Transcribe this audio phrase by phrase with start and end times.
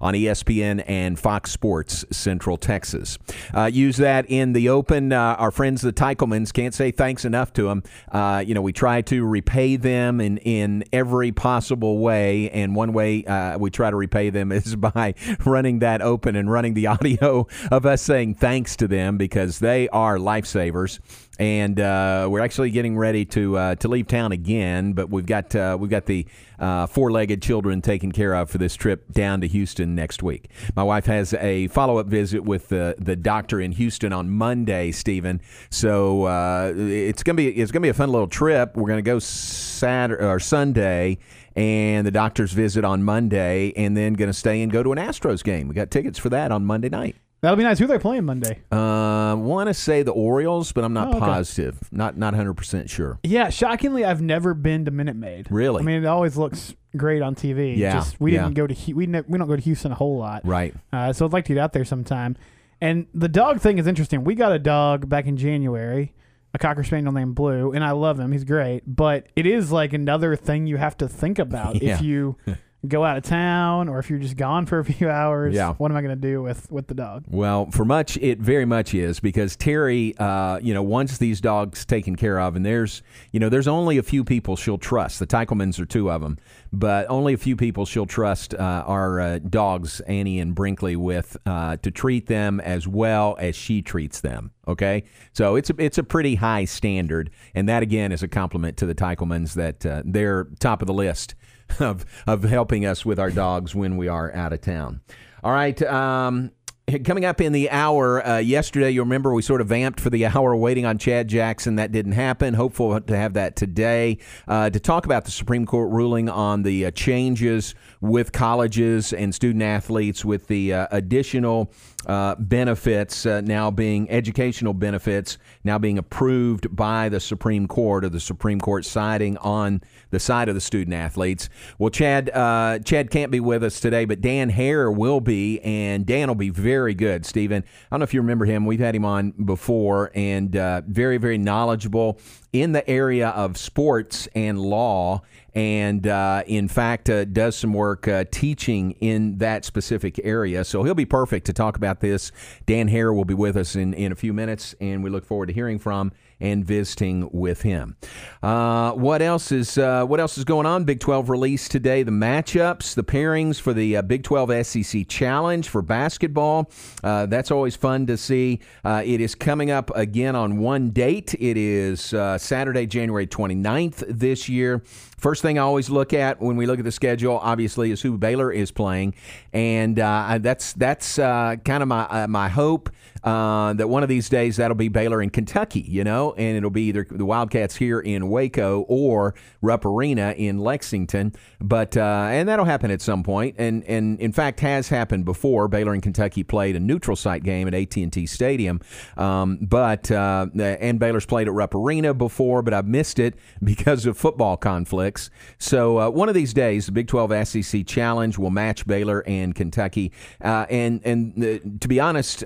[0.00, 3.18] on ESPN and Fox Sports Central Texas.
[3.54, 5.12] Uh, use that in the open.
[5.12, 7.82] Uh, our friends the Teichelmans can't say thanks enough to them.
[8.10, 12.92] Uh, you know, we try to repay them in in every possible way, and one
[12.92, 16.86] way uh, we try to repay them is by running that open and running the
[16.86, 20.98] audio of us saying thanks to them because they are lifesavers
[21.40, 24.92] and uh, we're actually getting ready to uh, to leave town again.
[24.92, 26.26] But we've got uh, we've got the
[26.58, 30.50] uh, four-legged children taken care of for this trip down to Houston next week.
[30.76, 35.40] My wife has a follow-up visit with the the doctor in Houston on Monday, Stephen.
[35.70, 38.76] So uh, it's gonna be it's gonna be a fun little trip.
[38.76, 41.18] We're gonna go Saturday or Sunday.
[41.56, 44.98] And the doctor's visit on Monday, and then going to stay and go to an
[44.98, 45.66] Astros game.
[45.66, 47.16] We got tickets for that on Monday night.
[47.42, 47.78] That'll be nice.
[47.78, 48.60] Who are they playing Monday?
[48.70, 51.20] Uh, want to say the Orioles, but I'm not Oh, okay.
[51.20, 51.78] positive.
[51.90, 53.18] Not not 100 percent sure.
[53.22, 55.46] Yeah, shockingly, I've never been to Minute Maid.
[55.50, 55.80] Really?
[55.80, 57.76] I mean, it always looks great on TV.
[57.76, 58.42] Yeah, Just, we yeah.
[58.42, 60.42] didn't go to Hu- we ne- we don't go to Houston a whole lot.
[60.44, 60.74] Right.
[60.92, 62.36] Uh, so I'd like to get out there sometime.
[62.82, 64.24] And the dog thing is interesting.
[64.24, 66.14] We got a dog back in January,
[66.54, 68.32] a cocker spaniel named Blue, and I love him.
[68.32, 71.94] He's great, but it is like another thing you have to think about Yeah.
[71.94, 72.36] if you
[72.86, 75.54] go out of town or if you're just gone for a few hours.
[75.54, 75.74] Yeah.
[75.74, 77.24] What am I going to do with with the dog?
[77.28, 81.84] Well, for much, it very much is because Terry, uh, you know, once these dogs
[81.84, 85.18] taken care of, and there's, you know, there's only a few people she'll trust.
[85.18, 86.38] The Teichelmans are two of them,
[86.72, 91.36] but only a few people she'll trust uh, our uh, dogs, Annie and Brinkley, with
[91.46, 94.52] uh, to treat them as well as she treats them.
[94.68, 98.76] Okay, so it's a, it's a pretty high standard, and that again is a compliment
[98.78, 101.34] to the Teichelmans that uh, they're top of the list
[101.80, 105.00] of of helping us with our dogs when we are out of town.
[105.42, 105.80] All right.
[105.82, 106.50] Um,
[107.04, 110.26] Coming up in the hour, uh, yesterday, you remember we sort of vamped for the
[110.26, 111.76] hour waiting on Chad Jackson.
[111.76, 112.54] That didn't happen.
[112.54, 114.18] Hopeful to have that today.
[114.48, 119.34] Uh, to talk about the Supreme Court ruling on the uh, changes with colleges and
[119.34, 121.70] student athletes with the uh, additional
[122.06, 128.08] uh, benefits uh, now being educational benefits now being approved by the Supreme Court or
[128.08, 131.50] the Supreme Court siding on the side of the student athletes.
[131.78, 136.06] Well, Chad uh, Chad can't be with us today, but Dan Hare will be, and
[136.06, 137.26] Dan will be very good.
[137.26, 138.64] Stephen, I don't know if you remember him.
[138.64, 142.18] We've had him on before, and uh, very very knowledgeable
[142.52, 145.22] in the area of sports and law
[145.54, 150.64] and uh, in fact uh, does some work uh, teaching in that specific area.
[150.64, 152.32] So he'll be perfect to talk about this.
[152.66, 155.46] Dan Hare will be with us in, in a few minutes, and we look forward
[155.46, 157.96] to hearing from and visiting with him.
[158.42, 160.84] Uh, what else is uh, what else is going on?
[160.84, 162.02] Big 12 release today.
[162.02, 166.70] The matchups, the pairings for the uh, Big 12 SEC Challenge for basketball.
[167.04, 168.60] Uh, that's always fun to see.
[168.84, 171.34] Uh, it is coming up again on one date.
[171.34, 174.82] It is uh, Saturday, January 29th this year.
[175.18, 178.16] First thing I always look at when we look at the schedule, obviously, is who
[178.16, 179.14] Baylor is playing,
[179.52, 182.88] and that's that's kind of my my hope
[183.22, 186.70] uh, that one of these days that'll be Baylor in Kentucky, you know, and it'll
[186.70, 191.34] be either the Wildcats here in Waco or Rupp Arena in Lexington.
[191.60, 195.68] But uh, and that'll happen at some point, and and in fact has happened before.
[195.68, 198.80] Baylor and Kentucky played a neutral site game at AT and T Stadium,
[199.16, 204.06] um, but uh, and Baylor's played at Rupp Arena before, but I've missed it because
[204.06, 205.30] of football conflicts.
[205.58, 209.54] So uh, one of these days, the Big 12 SEC Challenge will match Baylor and
[209.54, 212.44] Kentucky, uh, and and uh, to be honest,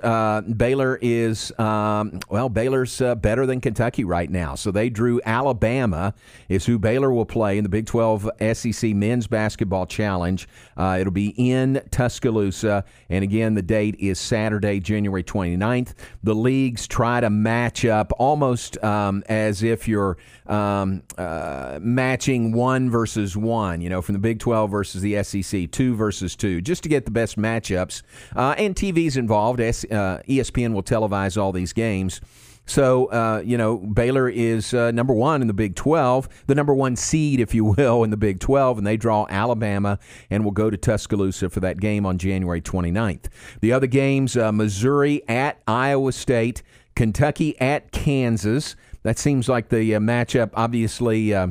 [0.64, 4.54] Baylor is um, well, Baylor's uh, better than Kentucky right now.
[4.54, 6.14] So they drew Alabama
[6.48, 10.48] is who Baylor will play in the Big 12 SEC Men's Basketball Challenge.
[10.75, 15.92] Uh, it'll be in Tuscaloosa, and again, the date is Saturday, January 29th.
[16.22, 20.16] The leagues try to match up almost um, as if you're
[20.47, 25.71] um, uh, matching one versus one, you know, from the Big 12 versus the SEC,
[25.71, 28.03] two versus two, just to get the best matchups.
[28.37, 29.60] Uh, and TV's involved.
[29.60, 32.21] S- uh, ESPN will televise all these games.
[32.66, 36.72] So, uh, you know, Baylor is uh, number one in the Big 12, the number
[36.75, 39.99] one seed, if you will, in the Big 12, and they draw Alabama
[40.31, 43.26] and will go to Tuscaloosa for that game on January 29th.
[43.61, 46.62] The other games uh, Missouri at Iowa State,
[46.96, 48.76] Kentucky at Kansas.
[49.05, 51.33] That seems like the uh, matchup, obviously.
[51.33, 51.49] Uh,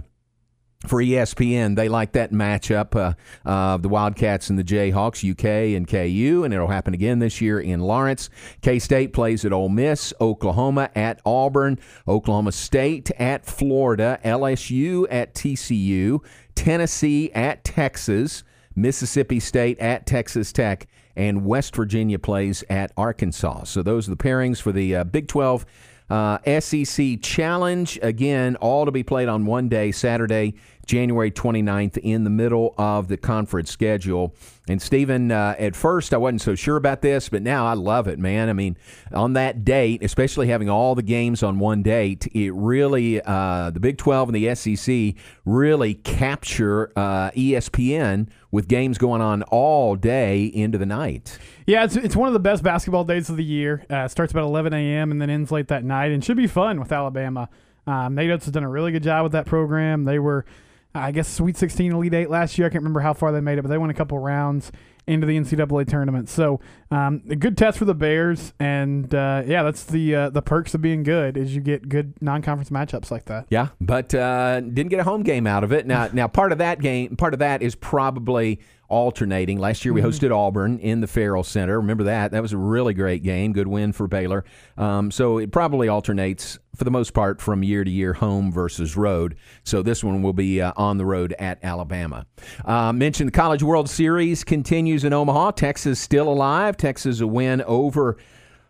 [0.87, 3.13] for ESPN, they like that matchup uh,
[3.49, 7.59] uh, the Wildcats and the Jayhawks, UK and KU, and it'll happen again this year
[7.59, 8.29] in Lawrence.
[8.61, 15.33] K State plays at Ole Miss, Oklahoma at Auburn, Oklahoma State at Florida, LSU at
[15.33, 16.19] TCU,
[16.53, 18.43] Tennessee at Texas,
[18.75, 23.63] Mississippi State at Texas Tech, and West Virginia plays at Arkansas.
[23.65, 25.65] So those are the pairings for the uh, Big 12
[26.09, 27.99] uh, SEC Challenge.
[28.01, 30.55] Again, all to be played on one day, Saturday,
[30.85, 34.35] January 29th in the middle of the conference schedule.
[34.67, 38.07] And Stephen, uh, at first I wasn't so sure about this, but now I love
[38.07, 38.49] it, man.
[38.49, 38.77] I mean,
[39.13, 43.79] on that date, especially having all the games on one date, it really uh, the
[43.79, 45.15] Big 12 and the SEC
[45.45, 51.39] really capture uh, ESPN with games going on all day into the night.
[51.65, 53.83] Yeah, it's, it's one of the best basketball days of the year.
[53.89, 55.09] Uh, starts about 11 a.m.
[55.09, 57.49] and then ends late that night, and should be fun with Alabama.
[57.87, 60.03] Um, Nate Oats has done a really good job with that program.
[60.03, 60.45] They were
[60.95, 62.67] I guess Sweet 16 Elite Eight last year.
[62.67, 64.71] I can't remember how far they made it, but they won a couple rounds
[65.07, 66.29] into the NCAA tournament.
[66.29, 66.59] So
[66.91, 70.73] um, a good test for the Bears, and uh, yeah, that's the uh, the perks
[70.73, 73.45] of being good is you get good non-conference matchups like that.
[73.49, 75.85] Yeah, but uh, didn't get a home game out of it.
[75.85, 79.59] Now, now part of that game, part of that is probably alternating.
[79.59, 80.09] Last year we mm-hmm.
[80.09, 81.79] hosted Auburn in the Ferrell Center.
[81.79, 82.31] Remember that?
[82.31, 83.53] That was a really great game.
[83.53, 84.45] Good win for Baylor.
[84.77, 88.97] Um, so it probably alternates for the most part from year to year, home versus
[88.97, 89.35] road.
[89.63, 92.25] So this one will be uh, on the road at Alabama.
[92.65, 95.51] Uh, mentioned the College World Series continues in Omaha.
[95.51, 96.77] Texas still alive.
[96.77, 98.17] Texas a win over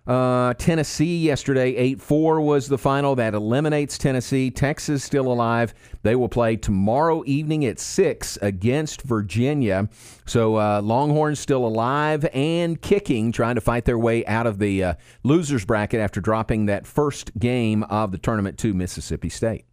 [0.06, 3.16] uh, Tennessee yesterday, 8 4 was the final.
[3.16, 4.52] That eliminates Tennessee.
[4.52, 5.74] Texas still alive.
[6.02, 9.88] They will play tomorrow evening at 6 against Virginia.
[10.26, 14.84] So uh, Longhorns still alive and kicking, trying to fight their way out of the
[14.84, 19.66] uh, losers bracket after dropping that first game of the tournament to Mississippi State.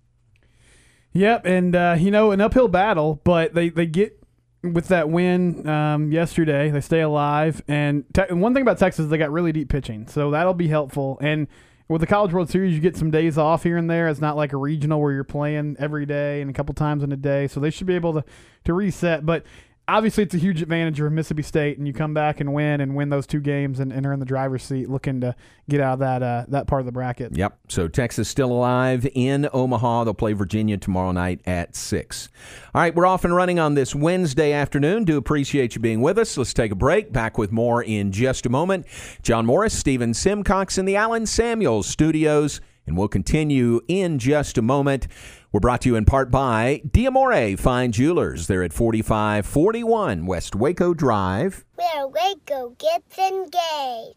[1.12, 4.19] Yep, and uh, you know an uphill battle, but they, they get
[4.62, 7.62] with that win um, yesterday, they stay alive.
[7.68, 11.18] And te- one thing about Texas, they got really deep pitching, so that'll be helpful.
[11.20, 11.48] And
[11.88, 14.08] with the College World Series, you get some days off here and there.
[14.08, 17.10] It's not like a regional where you're playing every day and a couple times in
[17.10, 18.24] a day, so they should be able to
[18.64, 19.26] to reset.
[19.26, 19.44] But
[19.90, 22.94] obviously it's a huge advantage for Mississippi State, and you come back and win and
[22.94, 25.34] win those two games and, and are in the driver's seat, looking to
[25.68, 27.36] get out of that uh, that part of the bracket.
[27.36, 27.58] Yep.
[27.68, 30.04] So Texas still alive in Omaha.
[30.04, 32.28] They'll play Virginia tomorrow night at six.
[32.74, 35.04] All right, we're off and running on this Wednesday afternoon.
[35.04, 36.36] Do appreciate you being with us.
[36.36, 37.12] Let's take a break.
[37.12, 38.86] Back with more in just a moment.
[39.22, 44.62] John Morris, Stephen Simcox in the Allen Samuels studios, and we'll continue in just a
[44.62, 45.08] moment.
[45.52, 48.46] We're brought to you in part by Diamore Fine Jewelers.
[48.46, 51.64] They're at 4541 West Waco Drive.
[51.74, 54.14] Where Waco gets engaged.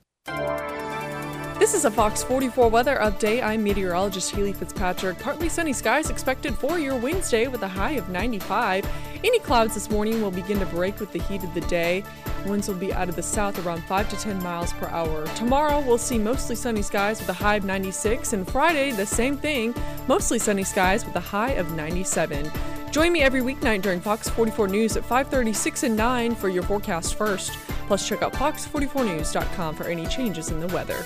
[1.60, 3.42] This is a Fox 44 weather update.
[3.44, 5.18] I'm meteorologist Haley Fitzpatrick.
[5.18, 8.86] Partly sunny skies expected for your Wednesday with a high of 95.
[9.24, 12.04] Any clouds this morning will begin to break with the heat of the day.
[12.46, 15.26] Winds will be out of the south around 5 to 10 miles per hour.
[15.28, 19.38] Tomorrow we'll see mostly sunny skies with a high of 96, and Friday the same
[19.38, 19.74] thing,
[20.10, 22.52] mostly sunny skies with a high of 97.
[22.92, 27.16] Join me every weeknight during Fox 44 News at 5:36 and 9 for your forecast
[27.16, 27.54] first.
[27.88, 31.06] Plus check out fox44news.com for any changes in the weather.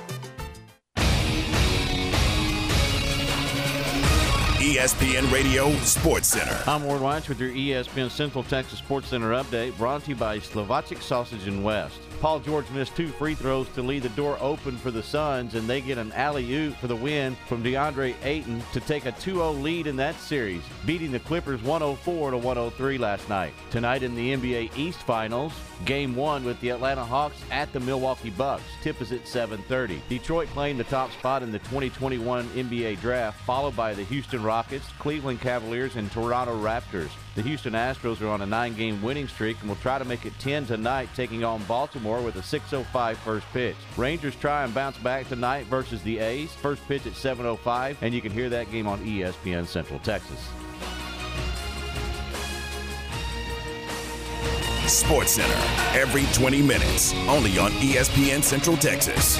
[4.71, 6.57] ESPN Radio Sports Center.
[6.65, 10.39] I'm Ward Weitz with your ESPN Central Texas Sports Center update brought to you by
[10.39, 11.99] Slovacek Sausage and West.
[12.21, 15.67] Paul George missed two free throws to leave the door open for the Suns, and
[15.67, 19.33] they get an alley oop for the win from DeAndre Ayton to take a 2
[19.33, 23.51] 0 lead in that series, beating the Clippers 104 to 103 last night.
[23.71, 25.51] Tonight in the NBA East Finals,
[25.85, 28.63] Game one with the Atlanta Hawks at the Milwaukee Bucks.
[28.83, 29.99] Tip is at 7:30.
[30.09, 34.85] Detroit playing the top spot in the 2021 NBA Draft, followed by the Houston Rockets,
[34.99, 37.09] Cleveland Cavaliers, and Toronto Raptors.
[37.33, 40.37] The Houston Astros are on a nine-game winning streak and will try to make it
[40.39, 43.75] 10 tonight, taking on Baltimore with a 6:05 first pitch.
[43.97, 46.51] Rangers try and bounce back tonight versus the A's.
[46.51, 50.47] First pitch at 7:05, and you can hear that game on ESPN Central Texas.
[54.91, 59.39] Sports Center every 20 minutes, only on ESPN Central Texas.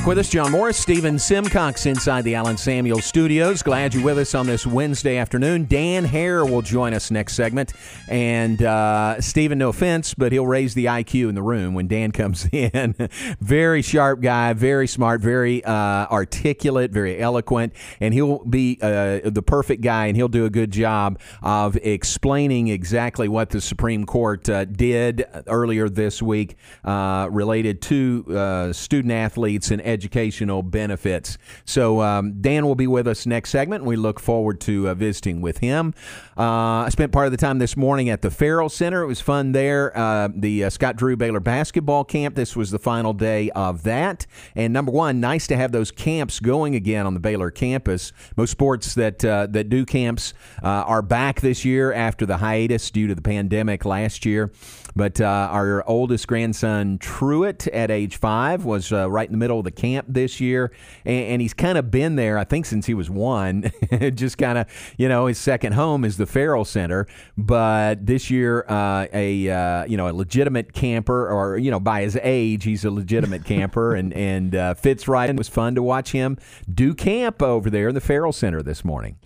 [0.00, 3.62] Back with us, John Morris, Stephen Simcox inside the Allen Samuel Studios.
[3.62, 5.66] Glad you're with us on this Wednesday afternoon.
[5.66, 7.74] Dan Hare will join us next segment.
[8.08, 12.12] And uh, Stephen, no offense, but he'll raise the IQ in the room when Dan
[12.20, 12.94] comes in.
[13.40, 17.74] very sharp guy, very smart, very uh, articulate, very eloquent.
[18.00, 22.68] And he'll be uh, the perfect guy, and he'll do a good job of explaining
[22.68, 29.12] exactly what the Supreme Court uh, did earlier this week uh, related to uh, student
[29.12, 31.36] athletes and educational benefits.
[31.64, 35.40] So um, Dan will be with us next segment, we look forward to uh, visiting
[35.40, 35.94] with him.
[36.36, 39.02] Uh, I spent part of the time this morning at the Ferrell Center.
[39.02, 39.96] It was fun there.
[39.96, 42.34] Uh, the uh, Scott Drew Baylor basketball camp.
[42.34, 44.26] This was the final day of that.
[44.54, 48.12] And number one, nice to have those camps going again on the Baylor campus.
[48.36, 50.32] Most sports that uh, that do camps
[50.62, 54.50] uh, are back this year after the hiatus due to the pandemic last year.
[54.96, 59.58] But uh, our oldest grandson, Truett, at age five, was uh, right in the middle
[59.58, 60.72] of the camp this year,
[61.04, 63.70] and, and he's kind of been there, I think, since he was one.
[64.14, 64.66] Just kind of,
[64.96, 67.06] you know, his second home is the Ferrell Center.
[67.36, 72.02] But this year, uh, a uh, you know a legitimate camper, or you know by
[72.02, 75.28] his age, he's a legitimate camper, and and uh, fits right.
[75.30, 76.36] And it was fun to watch him
[76.72, 79.16] do camp over there in the Ferrell Center this morning.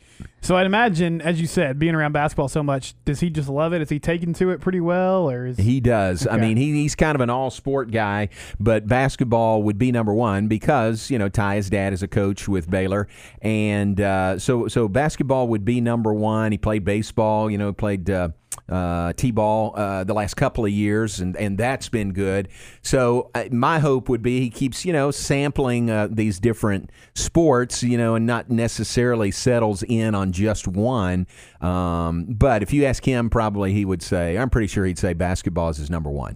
[0.40, 3.73] So I'd imagine, as you said, being around basketball so much, does he just love
[3.73, 3.80] it?
[3.80, 6.26] Is he taking to it pretty well, or is He does.
[6.26, 8.28] I mean, he, he's kind of an all sport guy,
[8.61, 12.68] but basketball would be number one because you know Ty's dad, is a coach with
[12.68, 13.09] Baylor,
[13.40, 16.52] and uh, so so basketball would be number one.
[16.52, 17.50] He played baseball.
[17.50, 18.11] You know, played.
[18.11, 18.30] Uh,
[18.68, 22.49] uh, t-ball uh, the last couple of years, and, and that's been good.
[22.82, 27.82] So uh, my hope would be he keeps you know sampling uh, these different sports,
[27.82, 31.26] you know, and not necessarily settles in on just one.
[31.61, 35.12] Um, but if you ask him, probably he would say, I'm pretty sure he'd say
[35.12, 36.34] basketball is his number one.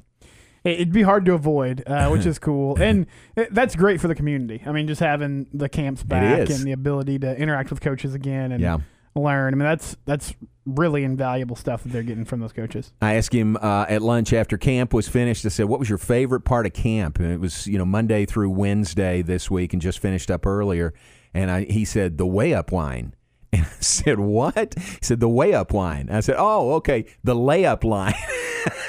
[0.64, 3.06] It- It'd be hard to avoid, uh, which is cool, and
[3.50, 4.62] that's great for the community.
[4.66, 8.52] I mean, just having the camps back and the ability to interact with coaches again
[8.52, 8.78] and Yeah.
[9.22, 9.54] Learn.
[9.54, 10.34] I mean, that's that's
[10.66, 12.92] really invaluable stuff that they're getting from those coaches.
[13.00, 15.44] I asked him uh, at lunch after camp was finished.
[15.46, 18.26] I said, "What was your favorite part of camp?" And it was you know Monday
[18.26, 20.94] through Wednesday this week, and just finished up earlier.
[21.34, 23.14] And I, he said the way up line.
[23.50, 26.10] And I said, "What?" He said the way up line.
[26.10, 28.12] I said, "Oh, okay, the layup line."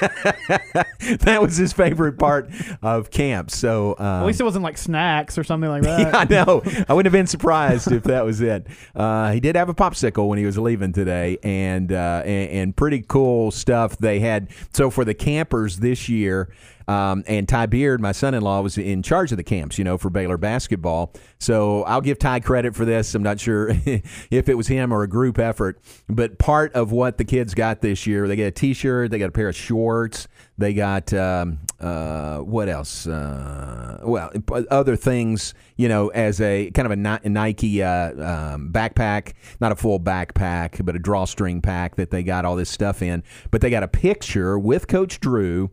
[1.20, 2.50] that was his favorite part
[2.82, 3.50] of camp.
[3.50, 6.00] So um, At least it wasn't like snacks or something like that.
[6.00, 6.62] yeah, I know.
[6.88, 8.66] I wouldn't have been surprised if that was it.
[8.94, 12.76] Uh, he did have a popsicle when he was leaving today, and, uh, and and
[12.76, 14.48] pretty cool stuff they had.
[14.72, 16.52] So for the campers this year,
[16.90, 20.10] um, and Ty Beard, my son-in-law, was in charge of the camps, you know, for
[20.10, 21.12] Baylor basketball.
[21.38, 23.14] So I'll give Ty credit for this.
[23.14, 23.70] I'm not sure
[24.30, 27.80] if it was him or a group effort, but part of what the kids got
[27.80, 30.26] this year, they got a T-shirt, they got a pair of shorts,
[30.58, 33.06] they got um, uh, what else?
[33.06, 34.32] Uh, well,
[34.68, 39.76] other things, you know, as a kind of a Nike uh, um, backpack, not a
[39.76, 43.22] full backpack, but a drawstring pack that they got all this stuff in.
[43.52, 45.70] But they got a picture with Coach Drew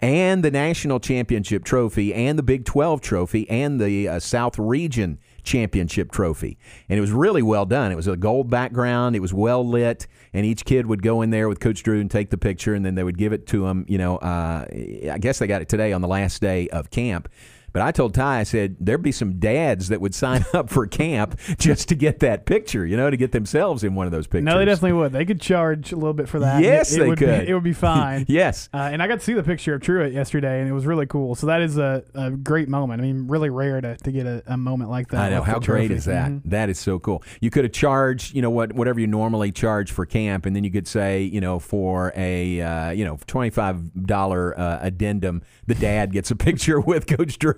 [0.00, 5.18] and the national championship trophy and the Big 12 trophy and the uh, South Region
[5.42, 6.58] championship trophy.
[6.88, 7.92] And it was really well done.
[7.92, 11.30] It was a gold background, it was well lit, and each kid would go in
[11.30, 13.66] there with Coach Drew and take the picture, and then they would give it to
[13.66, 13.84] him.
[13.88, 14.66] You know, uh,
[15.10, 17.28] I guess they got it today on the last day of camp.
[17.72, 20.86] But I told Ty, I said, there'd be some dads that would sign up for
[20.86, 24.26] camp just to get that picture, you know, to get themselves in one of those
[24.26, 24.44] pictures.
[24.44, 25.12] No, they definitely would.
[25.12, 26.62] They could charge a little bit for that.
[26.62, 27.40] Yes, it, it they would could.
[27.46, 28.24] Be, it would be fine.
[28.28, 28.68] yes.
[28.72, 31.06] Uh, and I got to see the picture of Truett yesterday, and it was really
[31.06, 31.34] cool.
[31.34, 33.00] So that is a, a great moment.
[33.00, 35.20] I mean, really rare to, to get a, a moment like that.
[35.20, 36.30] I know how great is that?
[36.30, 36.42] Mhm.
[36.46, 37.22] That is so cool.
[37.40, 40.64] You could have charged, you know, what whatever you normally charge for camp, and then
[40.64, 45.42] you could say, you know, for a uh, you know twenty five dollar uh, addendum,
[45.66, 47.54] the dad gets a picture with Coach Drew.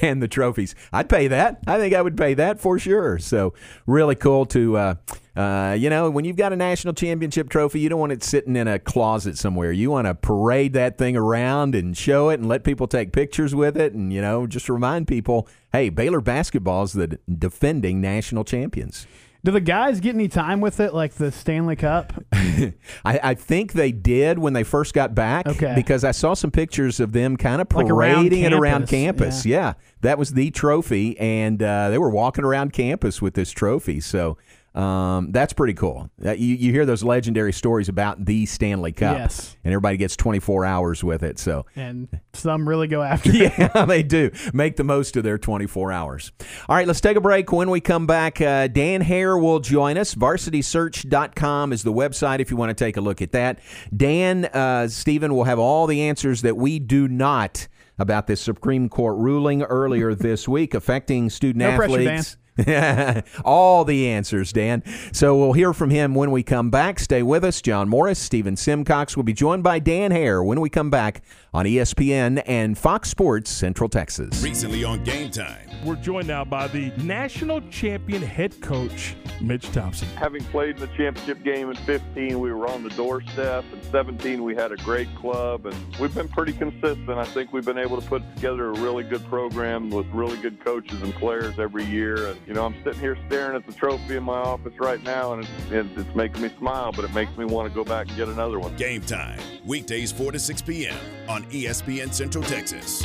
[0.00, 0.74] Hand the trophies.
[0.92, 1.60] I'd pay that.
[1.66, 3.18] I think I would pay that for sure.
[3.18, 3.54] So
[3.86, 4.94] really cool to, uh,
[5.34, 8.56] uh, you know, when you've got a national championship trophy, you don't want it sitting
[8.56, 9.72] in a closet somewhere.
[9.72, 13.54] You want to parade that thing around and show it and let people take pictures
[13.54, 18.44] with it, and you know, just remind people, hey, Baylor basketball is the defending national
[18.44, 19.06] champions.
[19.44, 22.12] Do the guys get any time with it, like the Stanley Cup?
[22.32, 22.72] I,
[23.04, 25.48] I think they did when they first got back.
[25.48, 25.72] Okay.
[25.74, 29.42] Because I saw some pictures of them kind of Like around parading it around campus,
[29.42, 29.46] campus.
[29.46, 29.74] Yeah.
[30.02, 33.98] that was the trophy, and uh, they were walking around campus with this trophy.
[33.98, 34.38] So
[34.74, 36.10] um, that's pretty cool.
[36.24, 39.56] Uh, you, you hear those legendary stories about the Stanley Cup, Yes.
[39.64, 41.38] and everybody gets 24 hours with it.
[41.38, 43.52] So And some really go after it.
[43.58, 44.30] yeah, they do.
[44.54, 46.32] Make the most of their 24 hours.
[46.68, 47.52] All right, let's take a break.
[47.52, 50.14] When we come back, uh, Dan Hare will join us.
[50.14, 53.58] VarsitySearch.com is the website if you want to take a look at that.
[53.94, 58.88] Dan, uh, Stephen will have all the answers that we do not about this Supreme
[58.88, 62.36] Court ruling earlier this week affecting student No pressure, athletes.
[63.44, 64.82] All the answers, Dan.
[65.12, 66.98] So we'll hear from him when we come back.
[66.98, 67.62] Stay with us.
[67.62, 71.22] John Morris, Stephen Simcox will be joined by Dan Hare when we come back
[71.54, 74.42] on ESPN and Fox Sports Central Texas.
[74.42, 75.68] Recently on Game Time.
[75.84, 80.06] We're joined now by the national champion head coach, Mitch Thompson.
[80.16, 83.64] Having played in the championship game in 15, we were on the doorstep.
[83.72, 87.10] In 17, we had a great club, and we've been pretty consistent.
[87.10, 90.64] I think we've been able to put together a really good program with really good
[90.64, 92.28] coaches and players every year.
[92.28, 95.32] And you know, I'm sitting here staring at the trophy in my office right now,
[95.34, 98.08] and it's, it- it's making me smile, but it makes me want to go back
[98.08, 98.74] and get another one.
[98.76, 99.38] Game Time.
[99.66, 100.96] Weekdays 4 to 6 p.m.
[101.28, 103.02] on ESPN Central Texas.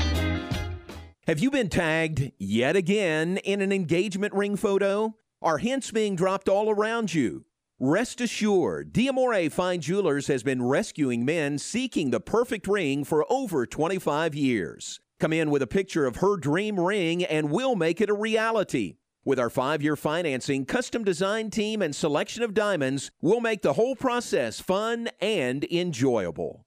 [1.27, 5.15] Have you been tagged yet again in an engagement ring photo?
[5.41, 7.45] Are hints being dropped all around you?
[7.79, 13.67] Rest assured, Diamore Fine Jewelers has been rescuing men seeking the perfect ring for over
[13.67, 14.99] 25 years.
[15.19, 18.95] Come in with a picture of her dream ring and we'll make it a reality.
[19.27, 23.73] With our five year financing, custom design team, and selection of diamonds, we'll make the
[23.73, 26.66] whole process fun and enjoyable.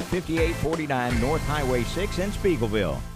[0.00, 3.15] 5849 North Highway 6 in Speegleville.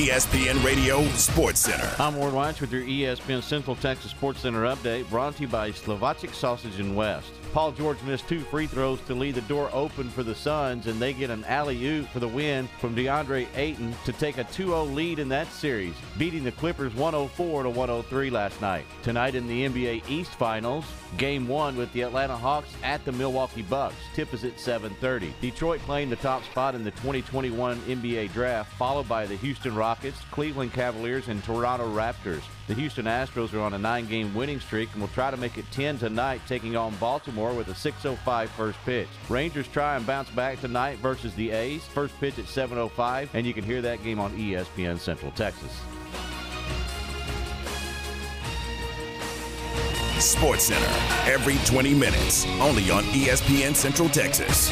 [0.00, 1.94] ESPN Radio Sports Center.
[1.98, 5.72] I'm Ward Weitz with your ESPN Central Texas Sports Center update brought to you by
[5.72, 7.30] Slovacek Sausage and West.
[7.52, 11.00] Paul George missed two free throws to leave the door open for the Suns, and
[11.00, 14.66] they get an alley oop for the win from DeAndre Ayton to take a 2
[14.66, 18.84] 0 lead in that series, beating the Clippers 104 to 103 last night.
[19.02, 20.84] Tonight in the NBA East Finals,
[21.16, 23.96] game one with the Atlanta Hawks at the Milwaukee Bucks.
[24.14, 25.32] Tip is at 7:30.
[25.40, 30.18] Detroit playing the top spot in the 2021 NBA draft, followed by the Houston Rockets,
[30.30, 32.42] Cleveland Cavaliers, and Toronto Raptors.
[32.70, 35.64] The Houston Astros are on a nine-game winning streak and will try to make it
[35.72, 39.08] 10 tonight, taking on Baltimore with a 6:05 first pitch.
[39.28, 41.82] Rangers try and bounce back tonight versus the A's.
[41.82, 45.80] First pitch at 7:05, and you can hear that game on ESPN Central Texas.
[50.20, 50.94] Sports Center.
[51.26, 52.46] Every 20 minutes.
[52.60, 54.70] Only on ESPN Central Texas.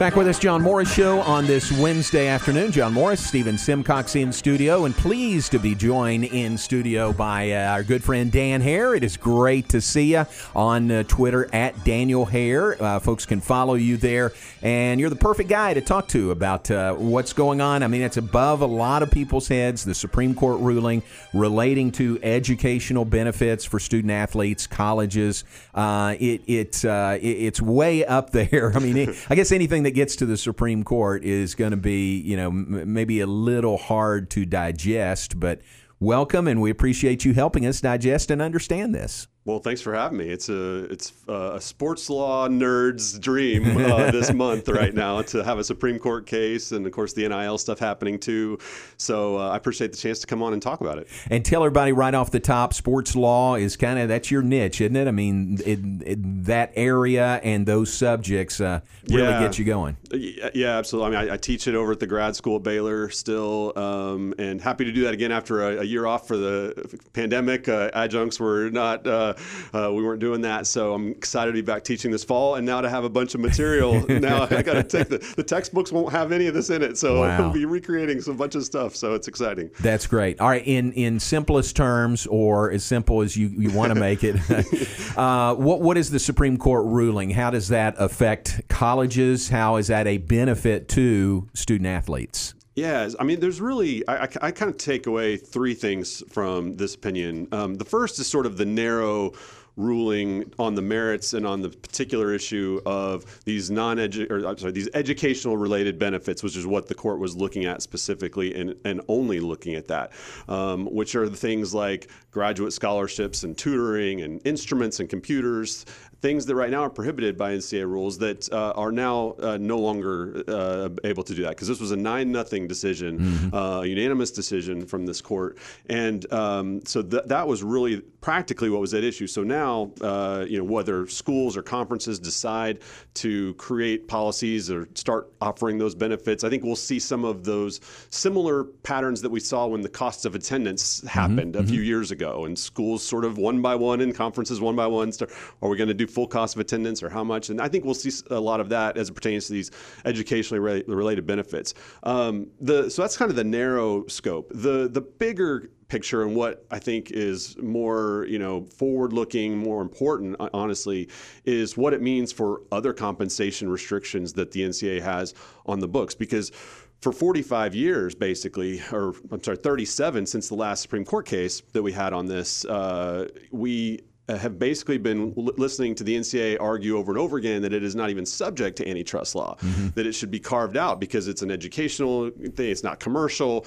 [0.00, 2.72] Back with us, John Morris Show on this Wednesday afternoon.
[2.72, 7.72] John Morris, Stephen Simcox in studio, and pleased to be joined in studio by uh,
[7.72, 8.94] our good friend Dan Hare.
[8.94, 10.24] It is great to see you
[10.56, 12.82] on uh, Twitter at Daniel Hare.
[12.82, 14.32] Uh, folks can follow you there,
[14.62, 17.82] and you're the perfect guy to talk to about uh, what's going on.
[17.82, 19.84] I mean, it's above a lot of people's heads.
[19.84, 21.02] The Supreme Court ruling
[21.34, 25.44] relating to educational benefits for student athletes, colleges.
[25.74, 28.72] Uh, it, it, uh, it it's way up there.
[28.74, 31.76] I mean, it, I guess anything that gets to the Supreme Court is going to
[31.76, 35.60] be, you know, m- maybe a little hard to digest, but
[35.98, 39.28] welcome, and we appreciate you helping us digest and understand this.
[39.46, 40.28] Well, thanks for having me.
[40.28, 45.58] It's a it's a sports law nerd's dream uh, this month right now to have
[45.58, 48.58] a Supreme Court case, and of course the NIL stuff happening too.
[48.98, 51.08] So uh, I appreciate the chance to come on and talk about it.
[51.30, 54.82] And tell everybody right off the top, sports law is kind of that's your niche,
[54.82, 55.08] isn't it?
[55.08, 59.40] I mean, it, it, that area and those subjects uh, really Yeah.
[59.40, 59.96] get you going.
[60.12, 61.16] Yeah, absolutely.
[61.16, 64.34] I mean, I, I teach it over at the grad school at Baylor still, um,
[64.38, 67.68] and happy to do that again after a, a year off for the pandemic.
[67.70, 71.62] Uh, adjuncts were not, uh, uh, we weren't doing that, so I'm excited to be
[71.62, 74.06] back teaching this fall, and now to have a bunch of material.
[74.08, 76.98] now I got to take the the textbooks won't have any of this in it,
[76.98, 77.46] so Wow.
[77.46, 78.96] I'll be recreating some bunch of stuff.
[78.96, 79.70] So it's exciting.
[79.80, 80.40] That's great.
[80.40, 84.24] All right, in in simplest terms, or as simple as you, you want to make
[84.24, 84.36] it,
[85.16, 87.30] uh, what what is the Supreme Court ruling?
[87.30, 89.48] How does that affect colleges?
[89.48, 92.54] How is that a benefit to student athletes?
[92.80, 96.78] Yeah, I mean, there's really, I, I, I kind of take away three things from
[96.78, 97.46] this opinion.
[97.52, 99.34] Um, the first is sort of the narrow
[99.76, 105.58] ruling on the merits and on the particular issue of these I'm sorry, these educational
[105.58, 109.74] related benefits, which is what the court was looking at specifically and, and only looking
[109.74, 110.12] at that,
[110.48, 115.84] um, which are the things like graduate scholarships and tutoring and instruments and computers,
[116.20, 119.78] things that right now are prohibited by NCAA rules that uh, are now uh, no
[119.78, 121.50] longer uh, able to do that.
[121.50, 126.84] Because this was a nine nothing decision, uh, unanimous decision from this court, and um,
[126.84, 129.26] so th- that was really practically what was at issue.
[129.26, 132.80] So now, uh, you know, whether schools or conferences decide
[133.14, 137.80] to create policies or start offering those benefits, I think we'll see some of those
[138.10, 142.19] similar patterns that we saw when the costs of attendance happened a few years ago,
[142.20, 145.30] and schools sort of one by one and conferences one by one start.
[145.62, 147.50] Are we going to do full cost of attendance or how much?
[147.50, 149.70] And I think we'll see a lot of that as it pertains to these
[150.04, 151.74] educationally re- related benefits.
[152.02, 154.50] Um, the so that's kind of the narrow scope.
[154.54, 160.36] The the bigger picture and what I think is more, you know, forward-looking, more important,
[160.54, 161.08] honestly,
[161.44, 165.34] is what it means for other compensation restrictions that the NCAA has
[165.66, 166.14] on the books.
[166.14, 166.52] Because
[167.00, 171.82] for 45 years, basically, or I'm sorry, 37 since the last Supreme Court case that
[171.82, 176.96] we had on this, uh, we have basically been l- listening to the NCAA argue
[176.96, 179.56] over and over again that it is not even subject to antitrust law,
[179.94, 183.66] that it should be carved out because it's an educational thing, it's not commercial.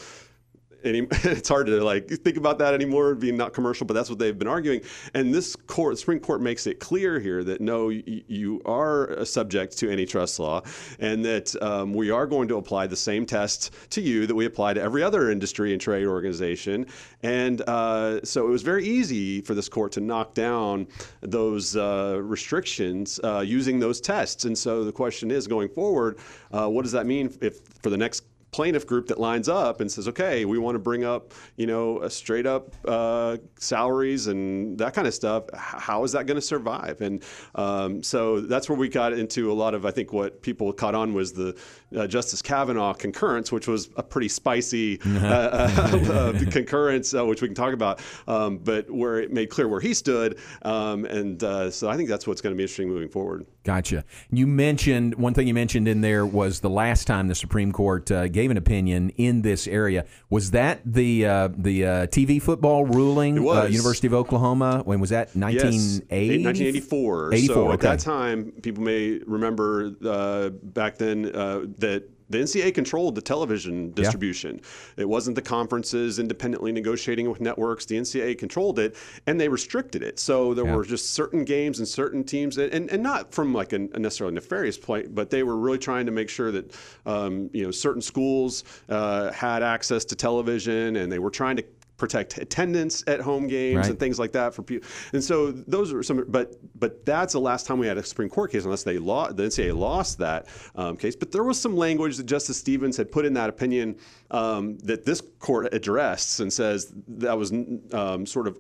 [0.84, 4.20] Any, it's hard to like think about that anymore, being not commercial, but that's what
[4.20, 4.82] they've been arguing.
[5.14, 9.26] And this court, Supreme Court, makes it clear here that no, y- you are uh,
[9.26, 10.62] subject to antitrust law,
[11.00, 14.46] and that um, we are going to apply the same test to you that we
[14.46, 16.86] apply to every other industry and trade organization.
[17.22, 20.88] And uh, so it was very easy for this court to knock down
[21.22, 24.46] those uh, restrictions uh, using those tests.
[24.46, 26.20] And so the question is, going forward,
[26.52, 29.92] uh, what does that mean if for the next plaintiff group that lines up and
[29.92, 34.78] says, okay, we want to bring up, you know, a straight up uh, salaries and
[34.78, 35.44] that kind of stuff.
[35.54, 37.02] How is that going to survive?
[37.02, 37.24] And
[37.56, 40.96] um, so that's where we got into a lot of, I think, what people caught
[40.96, 41.60] on was the
[41.96, 47.48] uh, Justice Kavanaugh concurrence, which was a pretty spicy uh, uh, concurrence, uh, which we
[47.48, 50.40] can talk about, um, but where it made clear where he stood.
[50.64, 53.46] Um, and uh, so I think that's what's going to be interesting moving forward.
[53.64, 54.04] Gotcha.
[54.30, 58.12] You mentioned one thing you mentioned in there was the last time the Supreme Court
[58.12, 60.06] uh, gave an opinion in this area.
[60.30, 63.38] Was that the uh, the uh, TV football ruling?
[63.38, 63.66] It was.
[63.66, 64.82] Uh, University of Oklahoma.
[64.86, 65.30] When was that?
[65.36, 67.34] Yes, 1984.
[67.34, 72.74] 84, So at that time, people may remember uh, back then uh, that the NCAA
[72.74, 74.62] controlled the television distribution.
[74.98, 77.86] It wasn't the conferences independently negotiating with networks.
[77.86, 78.96] The NCAA controlled it,
[79.28, 80.18] and they restricted it.
[80.20, 80.76] So there Yeah.
[80.76, 84.00] were just certain games and certain teams, that, and, and not from like a, a
[84.00, 86.74] necessarily nefarious point, but they were really trying to make sure that
[87.06, 91.66] um, you know certain schools uh, had access to television, and they were trying to
[92.04, 93.90] protect attendance at home games Right.
[93.92, 94.88] and things like that for people.
[95.14, 98.28] And so those are some, but but that's the last time we had a Supreme
[98.28, 101.16] Court case, unless they lost, the NCAA lost that um, case.
[101.16, 103.96] But there was some language that Justice Stevens had put in that opinion
[104.32, 107.54] um, that this court addressed and says that was
[107.94, 108.60] um, sort of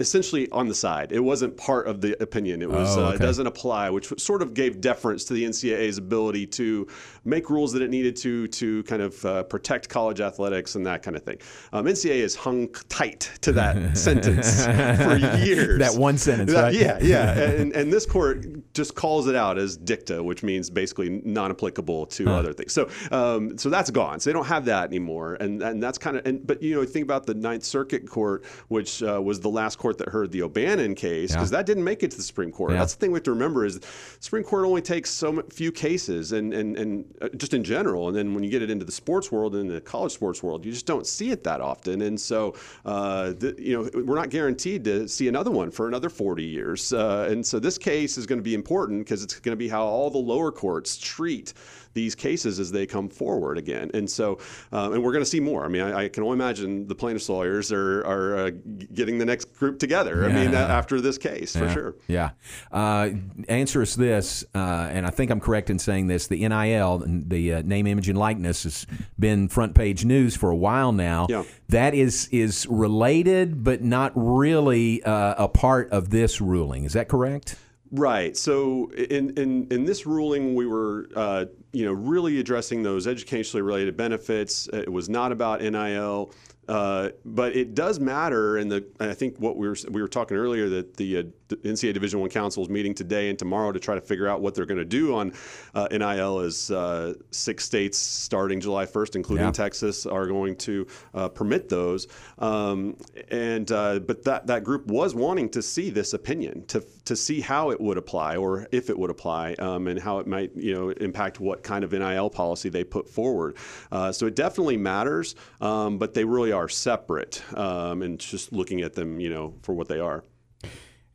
[0.00, 1.12] essentially on the side.
[1.12, 2.62] It wasn't part of the opinion.
[2.62, 5.98] It was Oh, uh, it doesn't apply, which sort of gave deference to the NCAA's
[5.98, 6.86] ability to
[7.24, 11.02] make rules that it needed to to kind of uh, protect college athletics and that
[11.02, 11.38] kind of thing.
[11.72, 15.78] Um, NCAA has hung tight to that sentence for years.
[15.78, 16.74] That one sentence, That- right?
[16.74, 17.38] Yeah, yeah.
[17.60, 22.24] And, and this court just calls it out as dicta, which means basically non-applicable to
[22.24, 22.34] Huh.
[22.36, 22.72] other things.
[22.72, 24.20] So, um, so that's gone.
[24.20, 26.26] So they don't have that anymore, and and that's kind of.
[26.26, 29.76] And but you know, think about the Ninth Circuit Court, which uh, was the last
[29.78, 31.58] court that heard the O'Bannon case, because Yeah.
[31.58, 32.72] that didn't make it to the Supreme Court.
[32.72, 32.78] Yeah.
[32.78, 33.86] That's the thing we have to remember is the
[34.20, 38.08] Supreme Court only takes so few cases, and and and uh, just in general.
[38.08, 40.64] And then when you get it into the sports world and the college sports world,
[40.64, 42.02] you just don't see it that often.
[42.02, 46.08] And so, uh, the, you know, we're not guaranteed to see another one for another
[46.08, 46.92] 40 years.
[46.92, 49.68] Uh, and so this case is going to be important because it's going to be
[49.68, 51.52] how all the lower courts treat
[51.92, 53.90] these cases as they come forward again.
[53.94, 54.38] And so,
[54.72, 55.64] um, and we're going to see more.
[55.64, 58.50] I mean, I, I can only imagine the plaintiffs' lawyers are, are uh,
[58.94, 60.24] getting the next group together.
[60.24, 61.94] I mean, after this case, for sure.
[62.06, 62.30] Yeah.
[62.70, 63.10] Uh,
[63.48, 67.54] answer is this, uh, and I think I'm correct in saying this: the NIL, the
[67.54, 68.86] uh, name, image, and likeness, has
[69.18, 71.26] been front page news for a while now.
[71.28, 71.44] Yeah.
[71.68, 76.84] That is is related, but not really uh, a part of this ruling.
[76.84, 77.56] Is that correct?
[77.92, 78.36] Right.
[78.36, 83.62] So in in in this ruling, we were uh, you know really addressing those educationally
[83.62, 84.68] related benefits.
[84.72, 86.32] It was not about NIL.
[86.68, 90.36] Uh, but it does matter, and the I think what we were we were talking
[90.36, 93.80] earlier that the uh, the NCAA Division One Council is meeting today and tomorrow to
[93.80, 95.32] try to figure out what they're going to do on
[95.74, 96.40] uh, NIL.
[96.40, 99.52] As uh, six states starting July 1st, including Yeah.
[99.52, 102.06] Texas, are going to uh, permit those.
[102.38, 102.96] Um,
[103.30, 107.40] and uh, but that that group was wanting to see this opinion to to see
[107.40, 110.72] how it would apply or if it would apply um, and how it might you
[110.74, 113.56] know impact what kind of NIL policy they put forward.
[113.90, 117.42] Uh, so it definitely matters, um, but they really are separate.
[117.56, 120.22] Um, and just looking at them, you know, for what they are.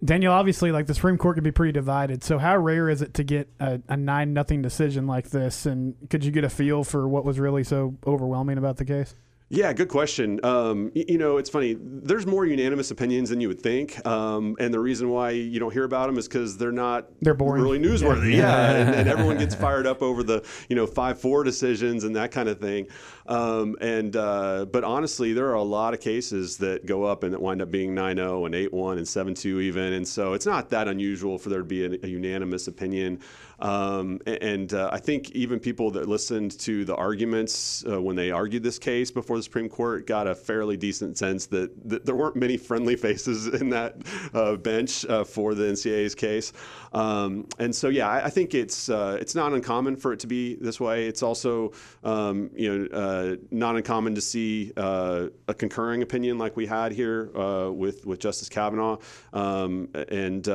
[0.05, 2.23] Daniel, obviously, like the Supreme Court could be pretty divided.
[2.23, 5.65] So, how rare is it to get a, a nine nothing decision like this?
[5.65, 9.15] And could you get a feel for what was really so overwhelming about the case?
[9.49, 10.39] Yeah, good question.
[10.43, 11.77] Um, you know, it's funny.
[11.79, 15.71] There's more unanimous opinions than you would think, um, and the reason why you don't
[15.71, 17.62] hear about them is because they're not They're boring.
[17.62, 18.31] really newsworthy.
[18.31, 18.39] Yeah.
[18.39, 22.15] Yeah, and, and everyone gets fired up over the you know five four decisions and
[22.15, 22.88] that kind of thing.
[23.27, 27.31] Um, and uh, but honestly, there are a lot of cases that go up and
[27.31, 30.88] that wind up being 9-0 and 8-1 and 7-2 even, and so it's not that
[30.88, 33.19] unusual for there to be a, a unanimous opinion.
[33.59, 38.31] Um, and uh, I think even people that listened to the arguments uh, when they
[38.31, 42.15] argued this case before the Supreme Court got a fairly decent sense that, that there
[42.15, 43.95] weren't many friendly faces in that
[44.33, 46.51] uh, bench uh, for the NCAA's case.
[46.93, 50.27] Um, and so, yeah, I, I think it's uh, it's not uncommon for it to
[50.27, 51.07] be this way.
[51.07, 56.65] It's also um, you know uh, not uncommon to see a concurring opinion like we
[56.65, 57.25] had here
[57.71, 58.97] with with Justice Kavanaugh.
[59.33, 60.45] Um, and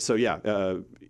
[0.00, 0.38] so, yeah,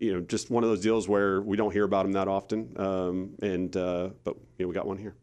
[0.00, 2.72] you know, just one of those deals where we don't hear about them that often.
[2.76, 5.14] Um, and uh, but you know, we got one here.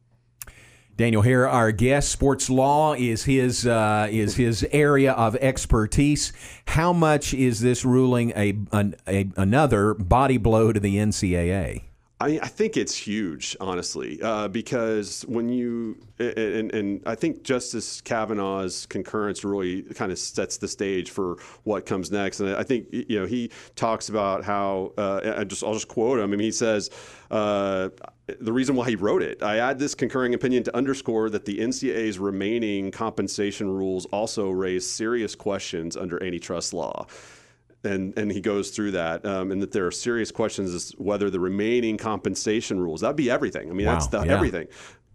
[0.96, 2.10] Daniel Hare, our guest.
[2.10, 6.34] Sports law is his uh, is his area of expertise.
[6.68, 11.84] How much is this ruling a, an, a another body blow to the NCAA?
[12.20, 18.02] I, I think it's huge, honestly, uh, because when you and, and I think Justice
[18.02, 22.40] Kavanaugh's concurrence really kind of sets the stage for what comes next.
[22.40, 26.18] And I think you know he talks about how uh, I just I'll just quote
[26.18, 26.24] him.
[26.24, 26.90] I mean, he says.
[27.30, 27.90] Uh,
[28.42, 29.42] the reason why he wrote it.
[29.42, 34.90] I add this concurring opinion to underscore that the NCAA's remaining compensation rules also raise
[34.90, 37.08] serious questions under antitrust law
[37.84, 41.30] and and he goes through that, um, and that there are serious questions as whether
[41.30, 43.70] the remaining compensation rules that'd be everything.
[43.70, 44.34] I mean, that's the, yeah.
[44.34, 44.68] everything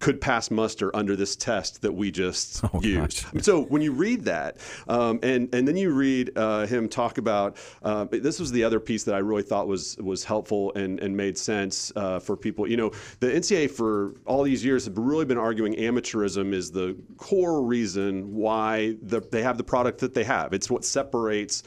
[0.03, 3.25] could pass muster under this test that we just Oh, used.
[3.33, 3.45] gosh.
[3.45, 4.57] So when you read that,
[4.89, 8.81] um, and and then you read uh, him talk about uh, this was the other
[8.81, 12.69] piece that I really thought was was helpful and and made sense uh, for people.
[12.69, 16.97] You know, the NCAA for all these years have really been arguing amateurism is the
[17.17, 20.53] core reason why the, they have the product that they have.
[20.53, 21.63] It's what separates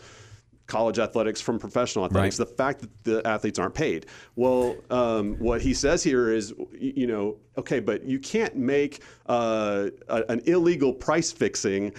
[0.68, 2.38] college athletics from professional athletics.
[2.38, 4.08] The fact that the athletes aren't paid.
[4.36, 9.90] Well, um, what he says here is, you know, okay, but you can't make uh,
[10.08, 11.94] a, an illegal price fixing.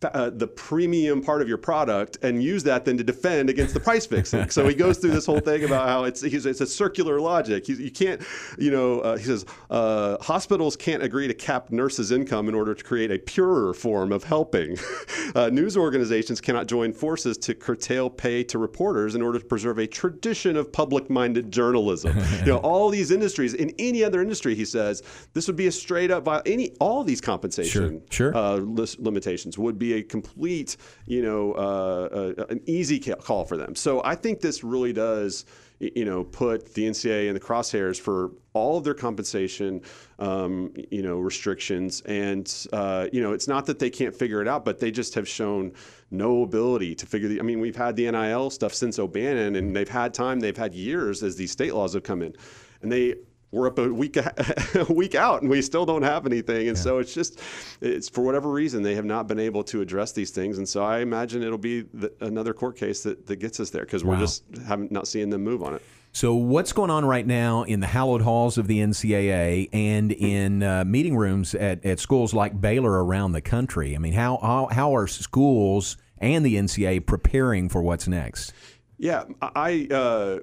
[0.00, 3.80] Uh, the premium part of your product and use that then to defend against the
[3.80, 4.48] price fixing.
[4.48, 7.66] so he goes through this whole thing about how it's he's, it's a circular logic.
[7.66, 8.22] He's, you can't,
[8.58, 12.76] you know, uh, he says uh, hospitals can't agree to cap nurses' income in order
[12.76, 14.76] to create a purer form of helping.
[15.34, 19.78] uh, news organizations cannot join forces to curtail pay to reporters in order to preserve
[19.78, 22.16] a tradition of public-minded journalism.
[22.40, 25.72] you know, all these industries in any other industry, he says, this would be a
[25.72, 28.36] straight up any all these compensation Sure, sure.
[28.36, 28.60] Uh,
[28.98, 33.74] limitations would be a complete, you know, uh, uh, an easy call for them.
[33.74, 35.44] So I think this really does
[35.80, 39.80] you know, put the NCAA in the crosshairs for all of their compensation,
[40.18, 42.00] um, you know, restrictions.
[42.00, 45.14] And, uh, you know, it's not that they can't figure it out, but they just
[45.14, 45.72] have shown
[46.10, 49.74] no ability to figure the, I mean, we've had the NIL stuff since O'Bannon and
[49.74, 52.34] they've had time, they've had years as these state laws have come in
[52.82, 53.14] and they,
[53.50, 54.16] we're up a week
[54.74, 57.40] a week out and we still don't have anything and so it's just
[57.80, 60.82] it's for whatever reason they have not been able to address these things and so
[60.82, 64.18] i imagine it'll be the, another court case that, that gets us there because we're
[64.18, 65.82] just haven't not seeing them move on it
[66.12, 70.62] So, what's going on right now in the hallowed halls of the NCAA and in
[70.62, 73.94] uh, meeting rooms at, at schools like Baylor around the country?
[73.94, 78.54] I mean, how, how, how are schools and the NCAA preparing for what's next?
[78.96, 79.86] Yeah, I.
[79.90, 80.38] Uh,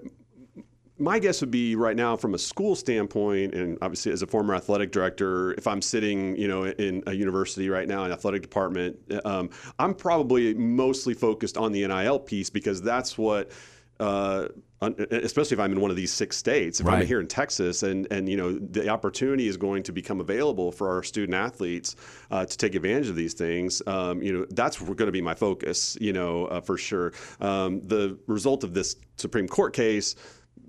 [0.97, 4.55] my guess would be right now, from a school standpoint, and obviously as a former
[4.55, 8.97] athletic director, if I'm sitting, you know, in a university right now, an athletic department,
[9.25, 13.51] um, I'm probably mostly focused on the NIL piece because that's what.
[13.97, 14.49] Uh,
[14.81, 17.08] especially if I'm in one of these six states, if I'm Right.
[17.08, 20.89] here in Texas, and and you know the opportunity is going to become available for
[20.89, 21.95] our student athletes
[22.29, 23.81] uh, to take advantage of these things.
[23.88, 25.97] Um, you know that's going to be my focus.
[26.01, 27.13] You know uh, for sure.
[27.39, 30.15] Um, the result of this Supreme Court case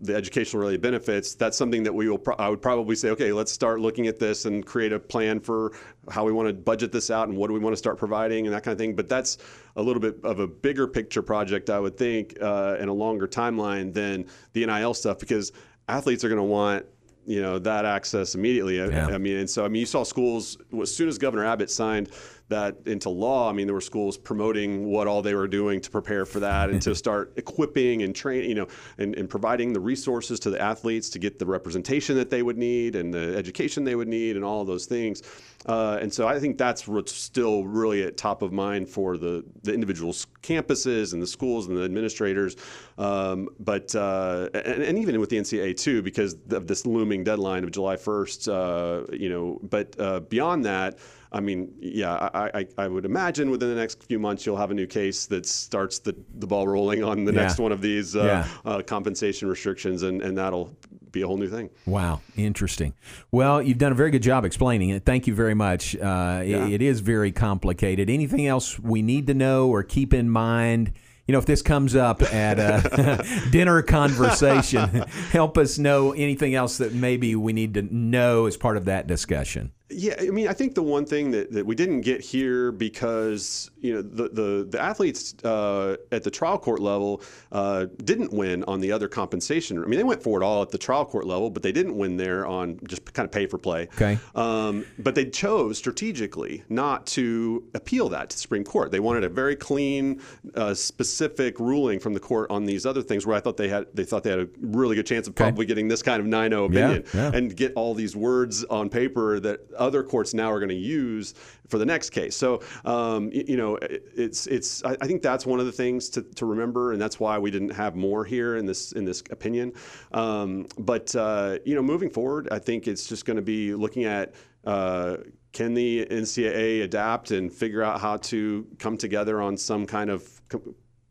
[0.01, 2.19] the educational related benefits, that's something that we will.
[2.19, 5.41] Pro- I would probably say, okay, let's start looking at this and create a plan
[5.41, 5.73] for
[6.11, 8.47] how we want to budget this out and what do we want to start providing
[8.47, 8.95] and that kind of thing.
[8.95, 9.39] But that's
[9.77, 13.27] a little bit of a bigger picture project, I would think, uh, and a longer
[13.27, 15.53] timeline than the NIL stuff because
[15.89, 16.85] athletes are going to want
[17.29, 18.81] you know that access immediately.
[18.81, 21.71] I- I mean, and so I mean, you saw schools as soon as Governor Abbott
[21.73, 22.11] signed
[22.49, 23.51] that into law.
[23.51, 26.71] I mean, there were schools promoting what all they were doing to prepare for that
[26.71, 30.61] and to start equipping and training, you know, and, and providing the resources to the
[30.61, 34.37] athletes to get the representation that they would need and the education they would need
[34.37, 35.23] and all of those things.
[35.67, 39.45] Uh, and so I think that's what's still really at top of mind for the,
[39.65, 42.57] the individual campuses and the schools and the administrators.
[42.99, 47.65] Um, but uh, and, and even with the NCAA too, because of this looming deadline
[47.65, 49.59] of July 1st, uh, you know.
[49.63, 50.99] But uh, beyond that,
[51.33, 54.71] I mean, yeah, I, I, I would imagine within the next few months you'll have
[54.71, 57.43] a new case that starts the, the ball rolling on the Yeah.
[57.43, 58.49] next one of these uh, Yeah.
[58.71, 60.77] uh, compensation restrictions, and, and that'll
[61.13, 61.71] be a whole new thing.
[61.87, 62.95] Wow, interesting.
[63.33, 65.05] Well, you've done a very good job explaining it.
[65.05, 65.97] Thank you very much.
[65.97, 66.69] Uh, Yeah.
[66.69, 68.09] it is very complicated.
[68.11, 70.93] Anything else we need to know or keep in mind?
[71.27, 74.89] You know, if this comes up at a dinner conversation,
[75.33, 79.07] help us know anything else that maybe we need to know as part of that
[79.09, 79.73] discussion.
[79.89, 83.71] Yeah, I mean, I think the one thing that, that we didn't get here because
[83.81, 87.23] you know the the, the athletes uh, at the trial court level
[87.53, 89.81] uh, didn't win on the other compensation.
[89.81, 91.97] I mean, they went for it all at the trial court level, but they didn't
[91.97, 93.83] win there on just kind of pay for play.
[93.95, 94.19] Okay.
[94.35, 98.91] Um, but they chose strategically not to appeal that to the Supreme Court.
[98.91, 100.21] They wanted a very clean,
[100.57, 103.87] uh, specific ruling from the court on these other things where I thought they had
[103.95, 106.67] they thought they had a really good chance of probably getting this kind of 9-0
[106.67, 107.31] opinion yeah.
[107.33, 111.35] and get all these words on paper that other courts now are going to use
[111.69, 112.37] for the next case.
[112.37, 116.09] So um, you know it- it's it's I I think that's one of the things
[116.11, 119.23] to, to remember, and that's why we didn't have more here in this in this
[119.31, 119.73] opinion.
[120.13, 124.05] Um, but uh, you know moving forward, I think it's just going to be looking
[124.05, 124.35] at.
[124.65, 125.19] Uh,
[125.53, 130.29] can the NCAA adapt and figure out how to come together on some kind of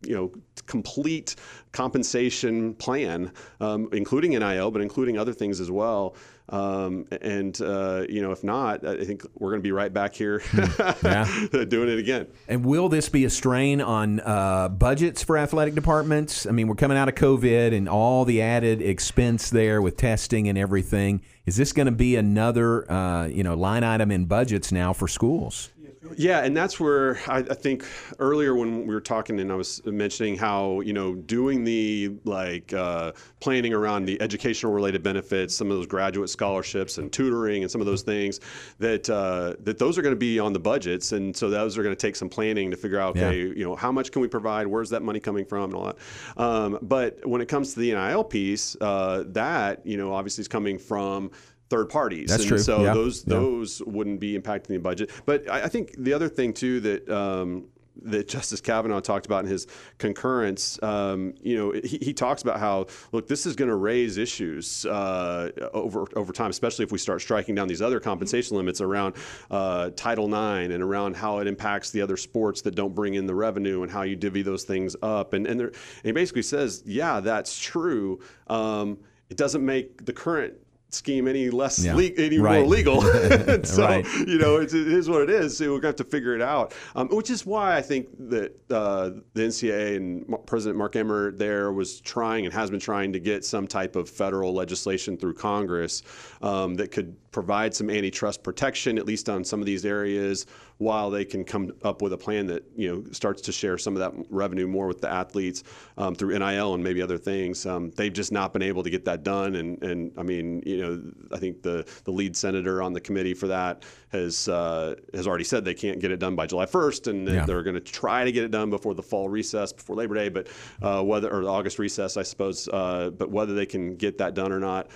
[0.01, 0.31] you know
[0.65, 1.35] complete
[1.71, 6.15] compensation plan, um, including NIL, but including other things as well.
[6.47, 10.13] Um, and uh, you know, if not, I think we're going to be right back
[10.13, 10.39] here
[11.01, 12.27] doing it again.
[12.47, 16.45] And will this be a strain on uh, budgets for athletic departments?
[16.45, 20.47] I mean, we're coming out of COVID and all the added expense there with testing
[20.47, 21.21] and everything.
[21.47, 25.07] Is this going to be another, uh, you know, line item in budgets now for
[25.07, 25.71] schools?
[26.17, 27.85] Yeah, and that's where I, I think
[28.19, 32.73] earlier when we were talking and I was mentioning how you know doing the like
[32.73, 37.71] uh, planning around the educational related benefits, some of those graduate scholarships and tutoring and
[37.71, 38.39] some of those things
[38.79, 41.83] that uh, that those are going to be on the budgets, and so those are
[41.83, 44.27] going to take some planning to figure out okay, you know how much can we
[44.27, 45.97] provide, where's that money coming from, and all that.
[46.37, 50.47] Um, but when it comes to the NIL piece, uh, that you know obviously is
[50.47, 51.31] coming from
[51.69, 52.29] third parties.
[52.29, 52.57] That's and true.
[52.59, 52.93] So Yeah.
[52.93, 53.39] those Yeah.
[53.39, 55.09] those wouldn't be impacting the budget.
[55.25, 57.65] But I, I think the other thing too that um,
[58.03, 62.59] that Justice Kavanaugh talked about in his concurrence, um, you know, he, he talks about
[62.59, 66.97] how look, this is going to raise issues uh, over over time, especially if we
[66.97, 69.15] start striking down these other compensation limits around
[69.49, 73.25] uh, Title IX and around how it impacts the other sports that don't bring in
[73.25, 75.33] the revenue and how you divvy those things up.
[75.33, 78.19] And and, there, and he basically says, yeah, that's true.
[78.47, 78.99] Um,
[79.29, 80.53] it doesn't make the current
[80.89, 81.95] scheme any less Yeah.
[81.95, 82.59] le- any Right.
[82.59, 83.01] more legal.
[83.05, 84.05] And so Right.
[84.27, 85.57] you know it's, it is what it is.
[85.57, 86.73] So we're gonna have to figure it out.
[86.95, 91.71] Um, which is why I think that uh, the NCAA and President Mark Emmert there
[91.73, 96.03] was trying and has been trying to get some type of federal legislation through Congress
[96.41, 100.45] um, that could provide some antitrust protection at least on some of these areas
[100.77, 103.93] while they can come up with a plan that you know starts to share some
[103.93, 105.63] of that revenue more with the athletes
[105.97, 107.65] um, through NIL and maybe other things.
[107.65, 110.77] Um, they've just not been able to get that done, and and I mean you
[110.77, 113.83] know I think the the lead senator on the committee for that
[114.13, 117.45] has uh, has already said they can't get it done by July 1st, and Yeah.
[117.45, 120.29] they're going to try to get it done before the fall recess, before Labor Day,
[120.29, 120.47] but
[120.81, 124.35] uh, whether or the August recess, I suppose, uh, but whether they can get that
[124.35, 124.87] done or not.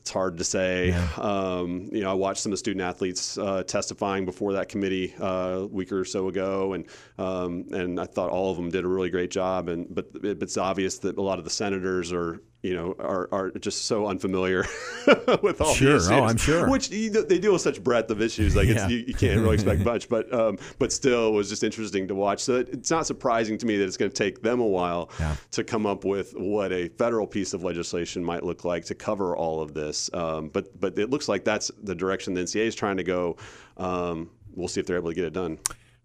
[0.00, 0.92] It's hard to say.
[1.18, 5.14] Um, you know, I watched some of the student athletes uh, testifying before that committee
[5.20, 5.26] uh,
[5.62, 6.86] a week or so ago, and
[7.18, 9.68] um, and I thought all of them did a really great job.
[9.68, 13.50] And but it's obvious that a lot of the senators are you know are, are
[13.52, 14.64] just so unfamiliar
[15.42, 15.92] with all Sure.
[15.94, 16.68] these Oh, issues, I'm sure.
[16.68, 18.82] Which you, know, they deal with such breadth of issues, like Yeah.
[18.84, 20.08] it's, you, you can't really expect much.
[20.08, 22.40] But um, but still, it was just interesting to watch.
[22.42, 25.10] So it, it's not surprising to me that it's going to take them a while
[25.52, 29.36] to come up with what a federal piece of legislation might look like to cover
[29.36, 30.10] all of this.
[30.12, 33.36] Um, but but it looks like that's the direction the NCA is trying to go.
[33.76, 35.58] Um, we'll see if they're able to get it done.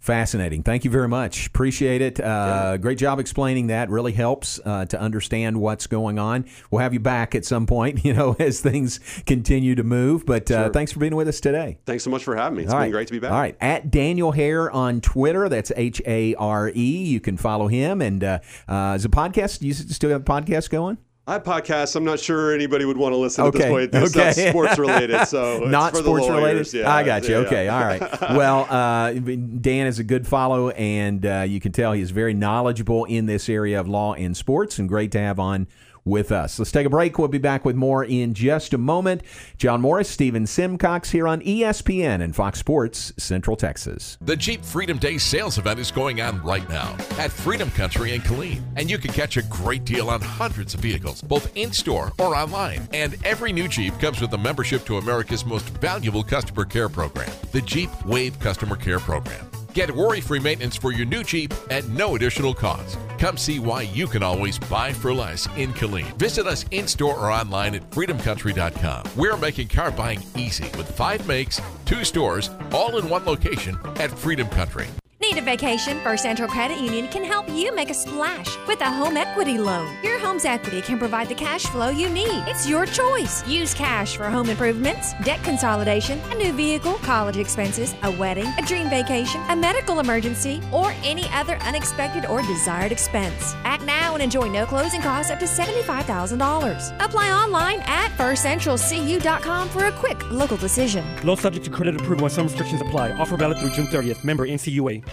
[0.04, 0.64] Fascinating.
[0.64, 1.47] Thank you very much.
[1.47, 2.20] Appreciate it.
[2.20, 3.89] Uh, Great job explaining that.
[3.89, 6.43] Really helps uh, to understand what's going on.
[6.70, 10.26] We'll have you back at some point, you know, as things continue to move.
[10.26, 10.74] But uh, Sure.
[10.74, 11.78] thanks for being with us today.
[11.86, 12.64] Thanks so much for having me.
[12.64, 12.91] It's All been right.
[12.91, 13.32] great to be back.
[13.32, 13.56] All right.
[13.62, 15.47] At Daniel Hare on Twitter.
[15.47, 17.06] That's H A R E.
[17.06, 18.01] You can follow him.
[18.01, 20.97] And uh, uh, is a podcast, you still have a podcast going?
[21.26, 21.96] I have podcasts.
[21.96, 23.92] I'm not sure anybody would want to listen at this point.
[23.94, 24.50] This okay.
[24.50, 26.74] sports related, so it's not sports related.
[26.74, 27.36] Yeah, I got you.
[27.36, 27.68] yeah, okay.
[27.70, 28.04] All right.
[28.34, 33.06] Well, uh, Dan is a good follow, and uh, you can tell he's very knowledgeable
[33.06, 35.68] in this area of law and sports, and great to have on
[36.06, 36.60] with us.
[36.60, 37.18] Let's take a break.
[37.18, 39.22] We'll be back with more in just a moment.
[39.58, 44.18] John Morris, Stephen Simcox here on ESPN and Fox Sports Central Texas.
[44.22, 48.22] The Jeep Freedom Day sales event is going on right now at Freedom Country in
[48.22, 52.12] Killeen, and you can catch a great deal on hundreds of vehicles, both in store
[52.20, 52.88] or online.
[52.93, 57.32] And every new Jeep comes with a membership to America's most valuable customer care program,
[57.51, 59.62] the Jeep Wave Customer Care Program.
[59.74, 62.98] Get worry free maintenance for your new Jeep at no additional cost.
[63.18, 66.16] Come see why you can always buy for less in Killeen.
[66.18, 69.06] Visit us in store or online at freedomcountry.com.
[69.18, 74.12] We're making car buying easy with five makes, two stores, all in one location at
[74.12, 74.88] Freedom Country.
[75.24, 76.02] Need a vacation?
[76.02, 79.90] First Central Credit Union can help you make a splash with a home equity loan.
[80.04, 82.44] Your home's equity can provide the cash flow you need.
[82.46, 83.48] It's your choice.
[83.48, 88.62] Use cash for home improvements, debt consolidation, a new vehicle, college expenses, a wedding, a
[88.64, 93.56] dream vacation, a medical emergency, or any other unexpected or desired expense.
[93.64, 97.02] Act now and enjoy no closing costs up to $75,000.
[97.02, 101.06] Apply online at firstcentralcu.com for a quick local decision.
[101.24, 103.14] Loan subject to credit approval and some restrictions apply.
[103.14, 104.26] Offer valid through June 30th.
[104.26, 105.12] Member NCUA.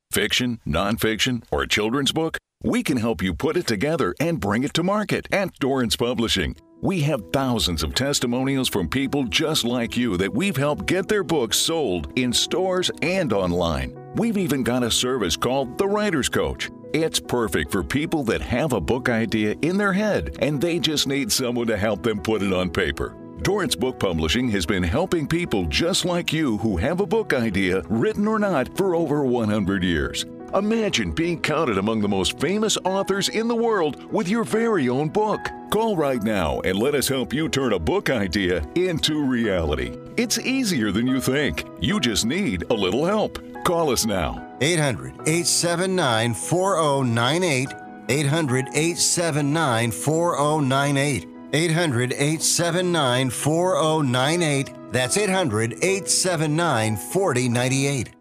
[0.11, 2.37] Fiction, nonfiction, or a children's book?
[2.63, 6.55] We can help you put it together and bring it to market at Dorrance Publishing.
[6.81, 11.23] We have thousands of testimonials from people just like you that we've helped get their
[11.23, 13.95] books sold in stores and online.
[14.15, 16.69] We've even got a service called The Writer's Coach.
[16.93, 21.07] It's perfect for people that have a book idea in their head and they just
[21.07, 23.15] need someone to help them put it on paper.
[23.41, 27.81] Dorrance Book Publishing has been helping people just like you who have a book idea,
[27.89, 30.27] written or not, for over 100 years.
[30.53, 35.09] Imagine being counted among the most famous authors in the world with your very own
[35.09, 35.39] book.
[35.71, 39.97] Call right now and let us help you turn a book idea into reality.
[40.17, 41.65] It's easier than you think.
[41.79, 43.39] You just need a little help.
[43.63, 44.55] Call us now.
[44.61, 47.69] 800 879 4098.
[48.07, 51.30] 800 879 4098.
[51.53, 54.73] 800 879 4098.
[54.91, 58.20] That's 800 879 4098.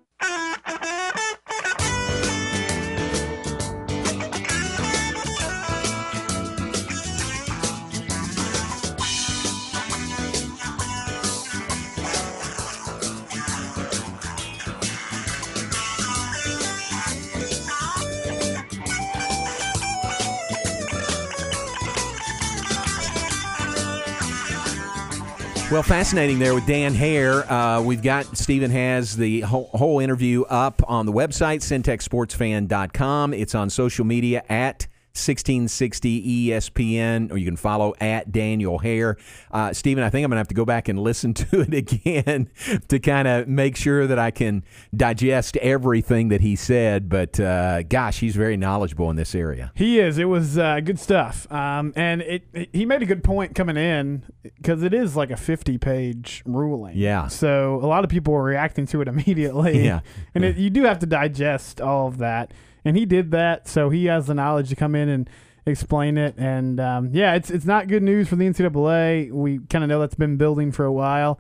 [25.71, 27.49] Well, fascinating there with Dan Hare.
[27.49, 33.33] Uh, we've got Stephen has the whole, whole interview up on the website, centexsportsfan.com.
[33.35, 39.17] It's on social media at 1660 ESPN, or you can follow at Daniel Hare.
[39.51, 41.75] Uh, Stephen, I think I'm going to have to go back and listen to it
[41.75, 42.49] again
[42.89, 47.09] to kind of make sure that I can digest everything that he said.
[47.09, 49.73] But uh, gosh, he's very knowledgeable in this area.
[49.75, 50.17] He is.
[50.17, 51.51] It was uh, good stuff.
[51.51, 55.31] Um, and it, it, he made a good point coming in because it is like
[55.31, 56.97] a 50 page ruling.
[56.97, 57.27] Yeah.
[57.27, 59.85] So a lot of people were reacting to it immediately.
[59.85, 60.01] Yeah.
[60.35, 62.53] And it, you do have to digest all of that.
[62.85, 63.69] And he did that.
[63.69, 65.29] So he has the knowledge to come in and
[65.67, 66.35] explain it.
[66.39, 69.31] And um, yeah, it's, it's not good news for the NCAA.
[69.33, 71.39] We kind of know that's been building for a while.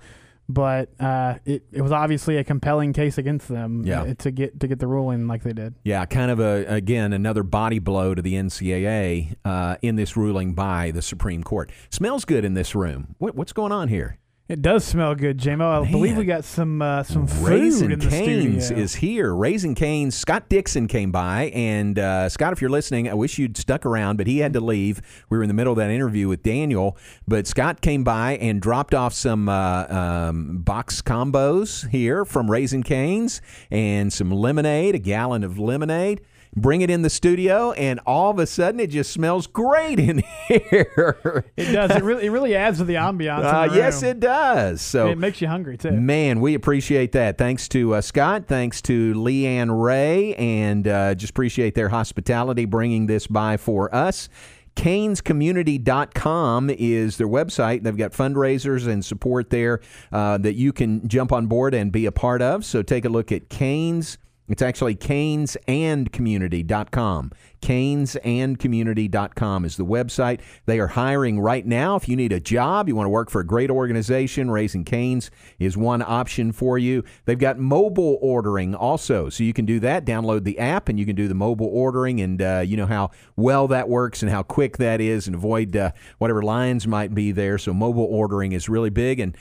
[0.48, 4.02] But uh, it, it was obviously a compelling case against them Yeah.
[4.02, 5.76] uh, to get to get the ruling like they did.
[5.84, 10.54] Yeah, kind of a again another body blow to the NCAA uh, in this ruling
[10.54, 11.70] by the Supreme Court.
[11.90, 13.14] Smells good in this room.
[13.18, 14.18] What, what's going on here?
[14.50, 15.86] It does smell good, JMO.
[15.86, 19.32] I believe we got some uh, some food Raisin in the Canes is here.
[19.32, 20.16] Raising Canes.
[20.16, 24.16] Scott Dixon came by, and uh, Scott, if you're listening, I wish you'd stuck around,
[24.16, 25.02] but he had to leave.
[25.28, 26.96] We were in the middle of that interview with Daniel,
[27.28, 32.82] but Scott came by and dropped off some uh, um, box combos here from Raising
[32.82, 33.40] Canes
[33.70, 36.22] and some lemonade, a gallon of lemonade.
[36.56, 40.24] Bring it in the studio, and all of a sudden, it just smells great in
[40.48, 41.44] here.
[41.56, 41.92] It does.
[41.92, 43.44] It really it really adds to the ambiance.
[43.44, 44.80] Uh, yes, it does.
[44.80, 45.92] So it makes you hungry too.
[45.92, 47.38] Man, we appreciate that.
[47.38, 48.46] Thanks to uh, Scott.
[48.48, 54.28] Thanks to Leanne Ray, and uh, just appreciate their hospitality bringing this by for us.
[54.76, 57.82] CanesCommunity.com is their website.
[57.82, 59.80] They've got fundraisers and support there
[60.12, 62.64] uh, that you can jump on board and be a part of.
[62.64, 64.18] So take a look at Canes.
[64.50, 67.32] It's actually canesandcommunity.com.
[67.62, 70.40] Canesandcommunity.com is the website.
[70.66, 71.94] They are hiring right now.
[71.94, 75.30] If you need a job, you want to work for a great organization, Raising Canes
[75.60, 77.04] is one option for you.
[77.26, 80.04] They've got mobile ordering also, so you can do that.
[80.04, 83.12] Download the app and you can do the mobile ordering, and uh, you know how
[83.36, 87.30] well that works and how quick that is, and avoid uh, whatever lines might be
[87.30, 87.56] there.
[87.56, 89.36] So mobile ordering is really big and.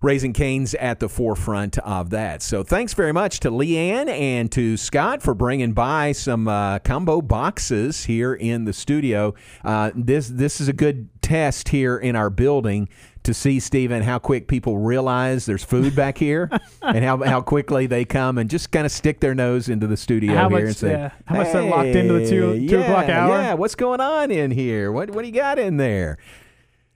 [0.00, 2.42] Raising Canes at the forefront of that.
[2.42, 7.20] So thanks very much to Leanne and to Scott for bringing by some uh, combo
[7.20, 9.34] boxes here in the studio.
[9.64, 12.88] Uh, this this is a good test here in our building
[13.24, 16.48] to see Stephen how quick people realize there's food back here
[16.82, 19.96] and how, how quickly they come and just kind of stick their nose into the
[19.96, 22.80] studio How here much, and say how much they're locked into the two- "Hey, two
[22.80, 24.92] o'clock hour?" Yeah, what's going on in here?
[24.92, 26.18] What what do you got in there?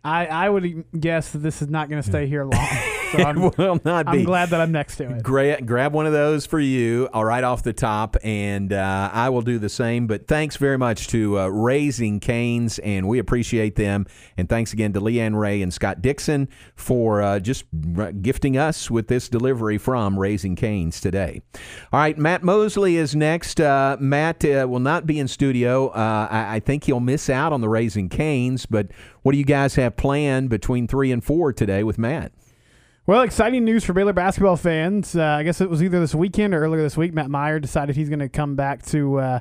[0.05, 2.53] I, I would guess that this is not going to stay here long.
[3.13, 4.19] So I'm, will not be.
[4.19, 5.23] I'm glad that I'm next to it.
[5.23, 9.29] Gra- grab one of those for you, all right off the top, and uh, I
[9.29, 10.07] will do the same.
[10.07, 14.07] But thanks very much to uh, Raising Canes, and we appreciate them.
[14.37, 17.65] And thanks again to Leanne Ray and Scott Dixon for uh, just
[17.97, 21.43] r- gifting us with this delivery from Raising Canes today.
[21.93, 23.61] All right, Matt Mosley is next.
[23.61, 25.89] Uh, Matt uh, will not be in studio.
[25.89, 28.89] Uh, I-, I think he'll miss out on the Raising Canes, but
[29.23, 32.33] what do you guys have planned between three and four today with Matt?
[33.05, 35.17] Well, exciting news for Baylor basketball fans.
[35.17, 37.13] Uh, I guess it was either this weekend or earlier this week.
[37.13, 39.41] Matt Mayer decided he's going to come back to uh,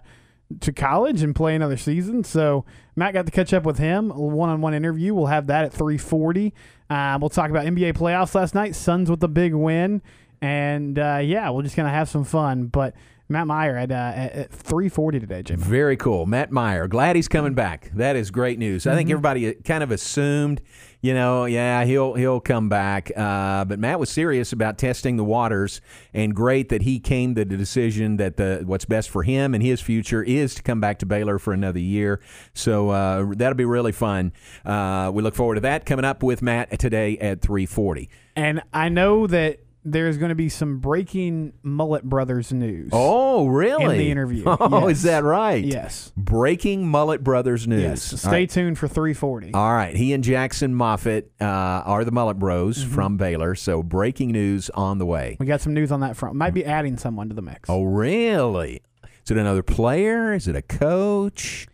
[0.62, 2.24] to college and play another season.
[2.24, 4.09] So Matt got to catch up with him.
[4.09, 5.14] One-on-one interview.
[5.14, 6.53] We'll have that at 3:40.
[6.89, 8.76] Uh, we'll talk about NBA playoffs last night.
[8.76, 10.01] Suns with a big win,
[10.41, 12.66] and uh, yeah, we're just going to have some fun.
[12.66, 12.95] But
[13.30, 15.59] Matt Mayer at, uh, at, at 3:40 today, Jim.
[15.59, 16.26] Very cool.
[16.26, 16.88] Matt Mayer.
[16.88, 17.91] Glad he's coming back.
[17.93, 18.88] That is great news.
[18.88, 19.12] I think Mhm.
[19.14, 20.62] everybody kind of assumed,
[21.02, 23.12] you know, yeah, he'll he'll come back.
[23.16, 25.82] Uh, but Matt was serious about testing the waters,
[26.14, 29.64] and great that he came to the decision that the what's best for him and
[29.64, 32.22] his future is to come back to Baylor for another year.
[32.54, 34.32] So uh, that'll be really fun.
[34.64, 38.10] Uh, we look forward to that coming up with Matt today at three forty.
[38.36, 42.90] And I know that there's going to be some breaking Mullet Brothers news.
[42.94, 43.84] Oh, really?
[43.86, 44.44] In the interview.
[44.60, 44.98] Oh, Yes.
[44.98, 45.64] is that right?
[45.64, 46.12] Yes.
[46.16, 47.82] Breaking Mullet Brothers news.
[47.82, 48.22] Yes.
[48.22, 48.50] Stay right.
[48.50, 49.54] tuned for 340.
[49.54, 49.96] All right.
[49.96, 52.94] He and Jackson Moffatt uh, are the Mullet Bros Mm-hmm.
[52.94, 53.56] from Baylor.
[53.56, 55.38] So breaking news on the way.
[55.40, 56.36] We got some news on that front.
[56.36, 57.70] Might be adding someone to the mix.
[57.70, 58.82] Oh, really?
[59.24, 60.34] Is it another player?
[60.34, 61.68] Is it a coach?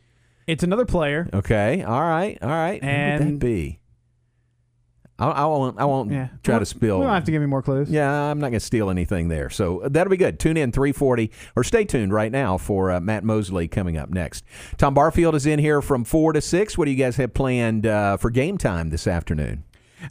[0.48, 1.30] It's another player.
[1.34, 1.84] Okay.
[1.84, 2.38] All right.
[2.42, 2.82] All right.
[2.82, 2.88] Who
[3.26, 3.80] would that be?
[5.20, 5.80] I, I won't.
[5.80, 6.28] I won't Yeah.
[6.44, 7.00] try to spill.
[7.00, 7.90] We don't have to give me more clues.
[7.90, 9.50] Yeah, I'm not going to steal anything there.
[9.50, 10.40] So uh, that'll be good.
[10.40, 14.44] Tune in 340 or stay tuned right now for uh, Matt Mosley coming up next.
[14.78, 16.78] Tom Barfield is in here from 4 to 6.
[16.78, 19.64] What do you guys have planned uh, for game time this afternoon?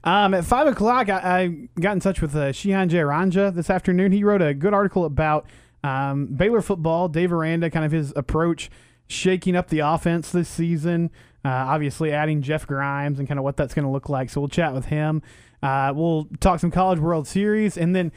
[0.02, 1.46] Um, at five o'clock, I, I
[1.80, 4.10] got in touch with uh, Shihan this afternoon.
[4.10, 5.46] He wrote a good article about
[5.84, 8.68] um, Baylor football, Dave Aranda, kind of his approach,
[9.06, 11.10] shaking up the offense this season.
[11.46, 14.30] Uh, obviously, adding Jeff Grimes and kind of what that's going to look like.
[14.30, 15.22] So we'll chat with him.
[15.62, 18.10] Uh, we'll talk some College World Series, and then.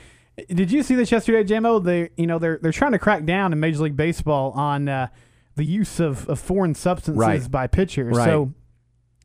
[0.48, 1.84] Did you see this yesterday, JMO?
[1.84, 5.08] They, you know, they're they're trying to crack down in Major League Baseball on uh,
[5.58, 7.52] the use of, of foreign substances Right.
[7.52, 8.16] by pitchers.
[8.16, 8.26] Right.
[8.26, 8.54] So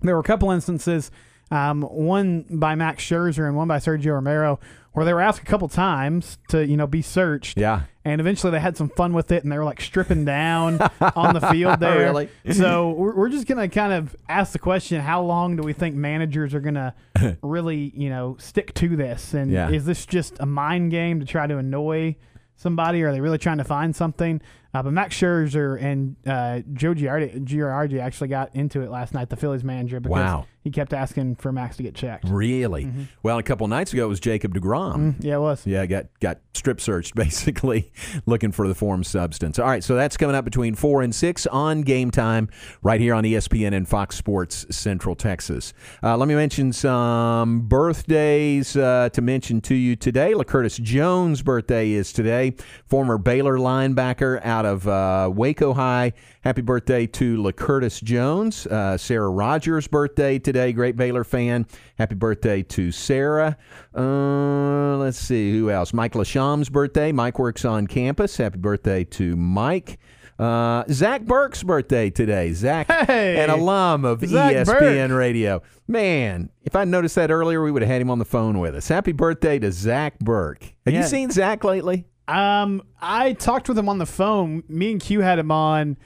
[0.03, 1.13] there were a couple instances,
[1.53, 4.59] um, one by Max Scherzer and one by Sergio Romero,
[4.95, 7.59] where they were asked a couple times to you know be searched.
[7.59, 7.83] Yeah.
[8.07, 10.79] And eventually they had some fun with it, and they were like stripping down
[11.17, 11.99] on the field oh, there.
[12.01, 12.29] Really?
[12.53, 15.95] So we're, we're just gonna kind of ask the question: How long do we think
[15.95, 16.95] managers are gonna
[17.43, 19.35] really, you know, stick to this?
[19.35, 19.71] And Yeah.
[19.71, 22.17] is this just a mind game to try to annoy
[22.57, 23.03] somebody?
[23.03, 24.41] Or are they really trying to find something?
[24.75, 29.31] Uh, but Max Scherzer and uh, Joe Girardi, Girardi actually got into it last night,
[29.31, 30.47] the Phillies manager, because Wow.
[30.65, 32.29] he kept asking for Max to get checked.
[32.29, 32.91] Really?
[33.23, 34.95] Well, a couple nights ago it was Jacob DeGrom.
[34.97, 35.65] Mm, yeah, it was.
[35.67, 37.93] Yeah, got got strip searched basically,
[38.27, 39.59] looking for the foreign substance.
[39.61, 42.49] All right, so that's coming up between four and six on Game Time,
[42.83, 45.73] right here on ESPN and Fox Sports Central Texas.
[46.03, 50.33] Uh, let me mention some birthdays uh, to mention to you today.
[50.33, 52.55] LaCurtis Jones' birthday is today.
[52.87, 56.13] Former Baylor linebacker out of uh, Waco High.
[56.43, 58.67] Happy birthday to LaCurtis Jones.
[58.67, 60.73] Uh, Sarah Rogers' birthday today.
[60.73, 61.67] Great Baylor fan.
[61.99, 63.57] Happy birthday to Sarah.
[63.95, 65.93] Uh, let's see who else.
[65.93, 67.13] Mike Lasham's birthday.
[67.13, 68.37] Mike works on campus.
[68.37, 69.99] Happy birthday to Mike.
[70.39, 72.53] Uh, Zach Burke's birthday today.
[72.53, 73.37] Zach, Hey!
[73.43, 75.17] an alum of Zach ESPN Burke.
[75.19, 75.63] Radio.
[75.87, 78.75] Man, if I'd noticed that earlier, we would have had him on the phone with
[78.75, 78.89] us.
[78.89, 80.65] Happy birthday to Zach Burke.
[80.87, 81.03] Have Yeah.
[81.03, 82.07] you seen Zach lately?
[82.29, 84.63] Um, I talked with him on the phone.
[84.69, 85.97] Me and Q had him on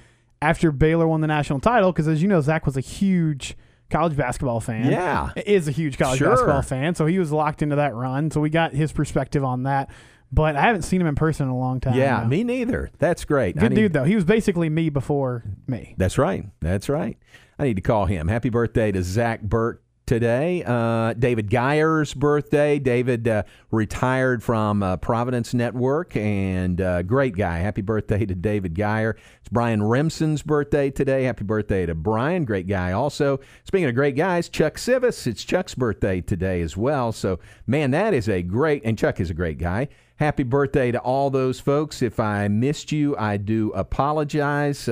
[0.43, 3.57] after Baylor won the national title because, as you know, Zach was a huge
[3.91, 4.91] college basketball fan.
[4.91, 5.31] Yeah.
[5.37, 6.29] is a huge college Sure.
[6.31, 8.31] basketball fan, so he was locked into that run.
[8.31, 9.91] So we got his perspective on that.
[10.31, 11.95] But I haven't seen him in person in a long time.
[11.95, 12.91] yeah, me neither.
[12.99, 13.57] That's great.
[13.57, 14.05] Good need- dude though.
[14.05, 15.95] He was basically me before me.
[15.97, 16.45] That's right.
[16.61, 17.17] That's right.
[17.59, 18.29] I need to call him.
[18.29, 20.65] Happy birthday to Zach Burke today.
[20.67, 22.79] Uh, David Geyer's birthday.
[22.79, 27.59] David uh, retired from uh, Providence Network and uh, great guy.
[27.59, 29.19] Happy birthday to David Geyer.
[29.41, 31.25] It's Brian Remsen's birthday today.
[31.25, 32.47] Happy birthday to Brian.
[32.47, 33.39] Great guy also.
[33.65, 35.27] Speaking of great guys, Chuck Sivis.
[35.27, 37.13] It's Chuck's birthday today as well.
[37.13, 39.89] So, man, that is a great, and Chuck is a great guy.
[40.17, 42.01] Happy birthday to all those folks.
[42.01, 44.89] If I missed you, I do apologize.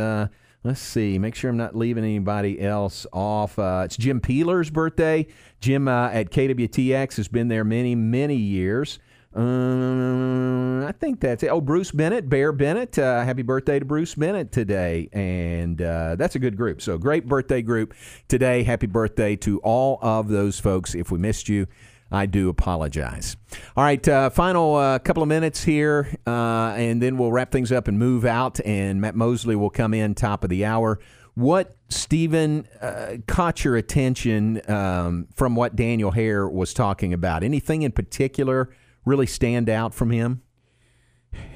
[0.66, 1.18] Uh, let's see.
[1.18, 3.58] Make sure I'm not leaving anybody else off.
[3.58, 5.26] Uh, it's Jim Peeler's birthday.
[5.60, 8.98] Jim uh, at KWTX has been there many, many years.
[9.34, 11.48] Um, I think that's it.
[11.48, 12.98] Oh, Bruce Bennett, Bear Bennett.
[12.98, 15.08] Uh, happy birthday to Bruce Bennett today.
[15.12, 16.80] And uh, that's a good group.
[16.80, 17.94] So, great birthday group
[18.28, 18.62] today.
[18.62, 20.94] Happy birthday to all of those folks.
[20.94, 21.66] If we missed you,
[22.10, 23.36] I do apologize.
[23.76, 27.72] All right, uh, final uh, couple of minutes here, uh, and then we'll wrap things
[27.72, 28.60] up and move out.
[28.64, 31.00] And Matt Mosley will come in top of the hour.
[31.34, 37.42] What Stephen uh, caught your attention um, from what Daniel Hare was talking about?
[37.42, 38.70] Anything in particular
[39.04, 40.42] really stand out from him?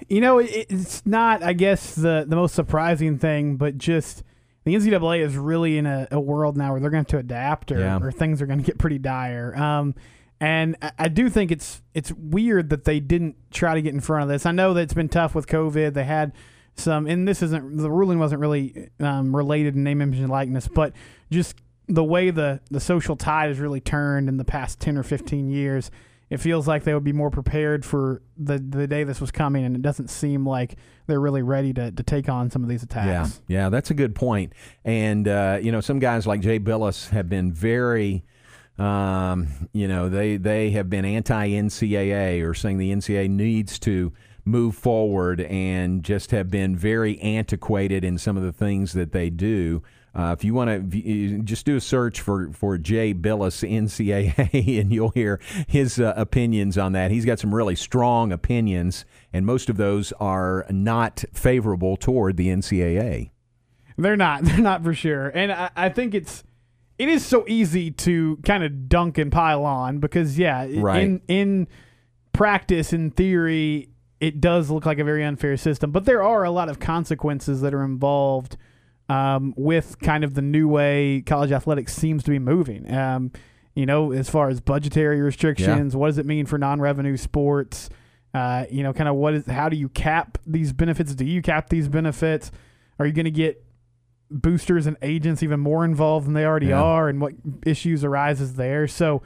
[0.08, 4.22] You know, it's not, I guess, the, the most surprising thing, but just
[4.64, 7.24] the NCAA is really in a, a world now where they're going to have to
[7.26, 7.98] adapt or, Yeah.
[8.02, 9.56] or things are going to get pretty dire.
[9.56, 9.94] Um,
[10.40, 14.22] and I, do think it's it's weird that they didn't try to get in front
[14.22, 14.46] of this.
[14.46, 15.92] I know that it's been tough with COVID.
[15.92, 16.32] They had
[16.76, 20.66] some, and this isn't the ruling wasn't really um, related in name, image, and likeness,
[20.66, 20.94] but
[21.30, 21.56] just
[21.88, 25.50] the way the the social tide has really turned in the past ten or fifteen
[25.50, 25.90] years.
[26.30, 29.64] It feels like they would be more prepared for the the day this was coming,
[29.64, 30.76] and it doesn't seem like
[31.06, 33.42] they're really ready to, to take on some of these attacks.
[33.48, 34.52] Yeah, yeah, that's a good point.
[34.84, 38.24] And uh, you know, some guys like Jay Bilas have been very,
[38.80, 44.12] um, you know, they they have been anti NCAA or saying the NCAA needs to
[44.46, 49.28] move forward and just have been very antiquated in some of the things that they
[49.28, 49.82] do.
[50.14, 54.92] Uh, if you want to just do a search for, for Jay Bilas NCAA and
[54.92, 57.10] you'll hear his uh, opinions on that.
[57.10, 62.48] He's got some really strong opinions, and most of those are not favorable toward the
[62.48, 63.30] NCAA.
[63.96, 64.42] They're not.
[64.44, 65.28] They're not for sure.
[65.28, 66.42] And I, I think it's
[67.00, 71.02] it is so easy to kind of dunk and pile on because yeah, Right.
[71.02, 71.68] in in
[72.32, 73.88] practice, in theory,
[74.20, 75.90] it does look like a very unfair system.
[75.92, 78.56] But there are a lot of consequences that are involved
[79.08, 82.92] um, with kind of the new way college athletics seems to be moving.
[82.92, 83.32] Um,
[83.74, 87.88] you know, as far as budgetary restrictions, what does it mean for non-revenue sports?
[88.34, 91.14] Uh, you know, kind of what is how do you cap these benefits?
[91.14, 92.52] Do you cap these benefits?
[92.98, 93.64] Are you going to get
[94.30, 96.82] boosters and agents even more involved than they already Yeah.
[96.82, 97.34] are, and what
[97.66, 98.86] issues arises there?
[98.86, 99.22] So,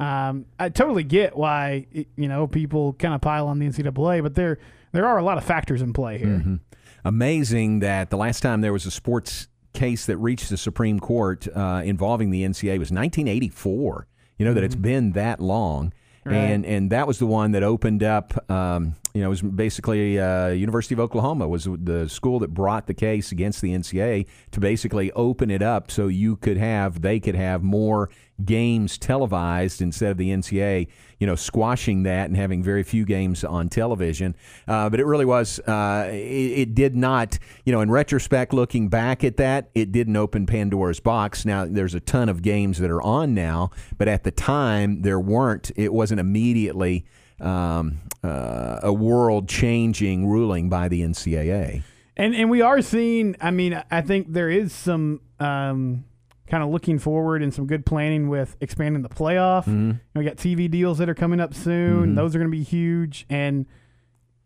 [0.00, 4.20] um, I totally get why it- you know people kind of pile on the NCAA,
[4.22, 4.58] but there
[4.92, 6.42] there are a lot of factors in play here.
[6.44, 6.60] Mhm.
[7.04, 11.46] Amazing that the last time there was a sports case that reached the Supreme Court
[11.54, 14.06] uh, involving the NCAA was 1984.
[14.38, 15.92] You know that it's been that long.
[16.24, 16.34] Right.
[16.34, 18.50] And and that was the one that opened up.
[18.50, 22.86] Um, you know, it was basically uh, University of Oklahoma was the school that brought
[22.86, 27.18] the case against the NCAA to basically open it up so you could have they
[27.18, 28.10] could have more
[28.44, 30.88] games televised instead of the NCAA,
[31.18, 34.36] you know, squashing that and having very few games on television.
[34.68, 35.60] Uh, but it really was.
[35.60, 37.38] Uh, it, it did not.
[37.64, 41.46] You know, in retrospect, looking back at that, it didn't open Pandora's box.
[41.46, 45.18] Now there's a ton of games that are on now, but at the time there
[45.18, 45.70] weren't.
[45.74, 47.06] It wasn't immediately
[47.40, 51.82] um, uh, a world changing ruling by the NCAA.
[52.16, 53.36] And and we are seeing.
[53.40, 56.04] I mean, I think there is some um,
[56.48, 59.64] kind of looking forward and some good planning with expanding the playoff.
[59.66, 60.00] Mhm.
[60.14, 62.12] We got TV deals that are coming up soon.
[62.12, 62.16] Mhm.
[62.16, 63.26] Those are going to be huge.
[63.28, 63.66] And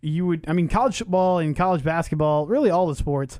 [0.00, 3.38] you would, I mean, college football and college basketball, really all the sports,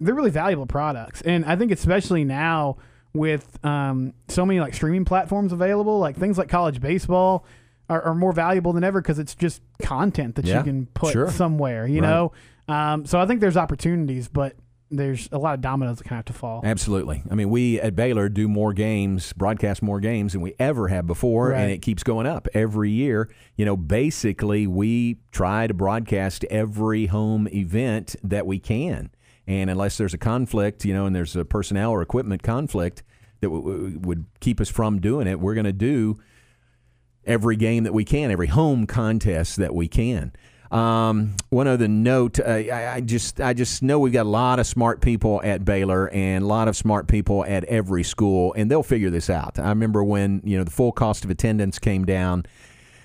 [0.00, 1.20] they're really valuable products.
[1.22, 2.78] And I think especially now
[3.12, 7.44] with um, so many like streaming platforms available, like things like college baseball.
[7.88, 11.12] Are, are more valuable than ever because it's just content that Yeah, you can put
[11.12, 11.30] sure.
[11.30, 12.08] somewhere, you Right.
[12.08, 12.32] know.
[12.68, 14.56] Um, so I think there's opportunities, but
[14.90, 16.60] there's a lot of dominoes that kind of have to fall.
[16.64, 17.22] Absolutely.
[17.30, 21.06] I mean, we at Baylor do more games, broadcast more games than we ever have
[21.06, 23.30] before, and it keeps going up every year.
[23.56, 29.10] You know, basically, we try to broadcast every home event that we can.
[29.46, 33.02] And unless there's a conflict, you know, and there's a personnel or equipment conflict
[33.40, 36.18] that w- w- would keep us from doing it, we're going to do
[37.28, 40.32] every game that we can, every home contest that we can.
[40.70, 44.58] Um, one other note: uh, I, I just I just know we've got a lot
[44.58, 48.70] of smart people at Baylor and a lot of smart people at every school, and
[48.70, 49.58] they'll figure this out.
[49.58, 52.44] I remember when you know the full cost of attendance came down.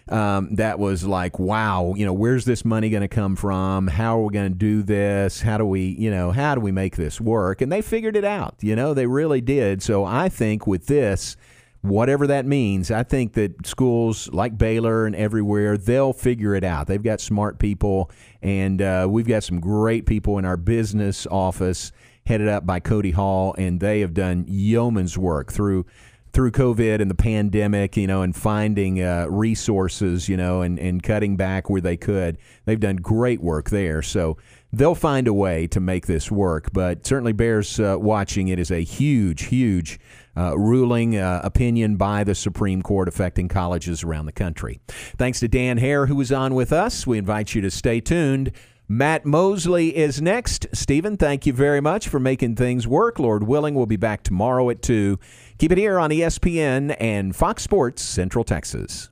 [0.09, 3.88] Um, that was like, wow, you know, where's this money going to come from?
[3.88, 5.39] How are we going to do this?
[5.39, 7.61] How do we, you know, how do we make this work?
[7.61, 8.55] And they figured it out.
[8.59, 9.82] You know, they really did.
[9.82, 11.38] So I think with this,
[11.84, 16.88] whatever that means, I think that schools like Baylor and everywhere, they'll figure it out.
[16.88, 18.10] They've got smart people,
[18.42, 21.92] and uh, we've got some great people in our business office
[22.26, 25.86] headed up by Cody Hall, and they have done yeoman's work through
[26.32, 31.04] through COVID and the pandemic, you know, and finding uh, resources, you know, and, and
[31.04, 32.40] cutting back where they could.
[32.66, 34.02] They've done great work there.
[34.02, 34.38] So
[34.72, 36.74] they'll find a way to make this work.
[36.74, 38.48] But certainly bears uh, watching.
[38.48, 40.00] It is a huge, huge
[40.36, 44.80] uh, ruling uh, opinion by the Supreme Court affecting colleges around the country.
[45.18, 47.06] Thanks to Dan Hare, who was on with us.
[47.08, 48.52] We invite you to stay tuned.
[48.88, 50.68] Matt Mosley is next.
[50.74, 53.18] Stephen, thank you very much for making things work.
[53.18, 55.18] Lord willing, we'll be back tomorrow at 2.
[55.58, 59.10] Keep it here on ESPN and Fox Sports Central Texas.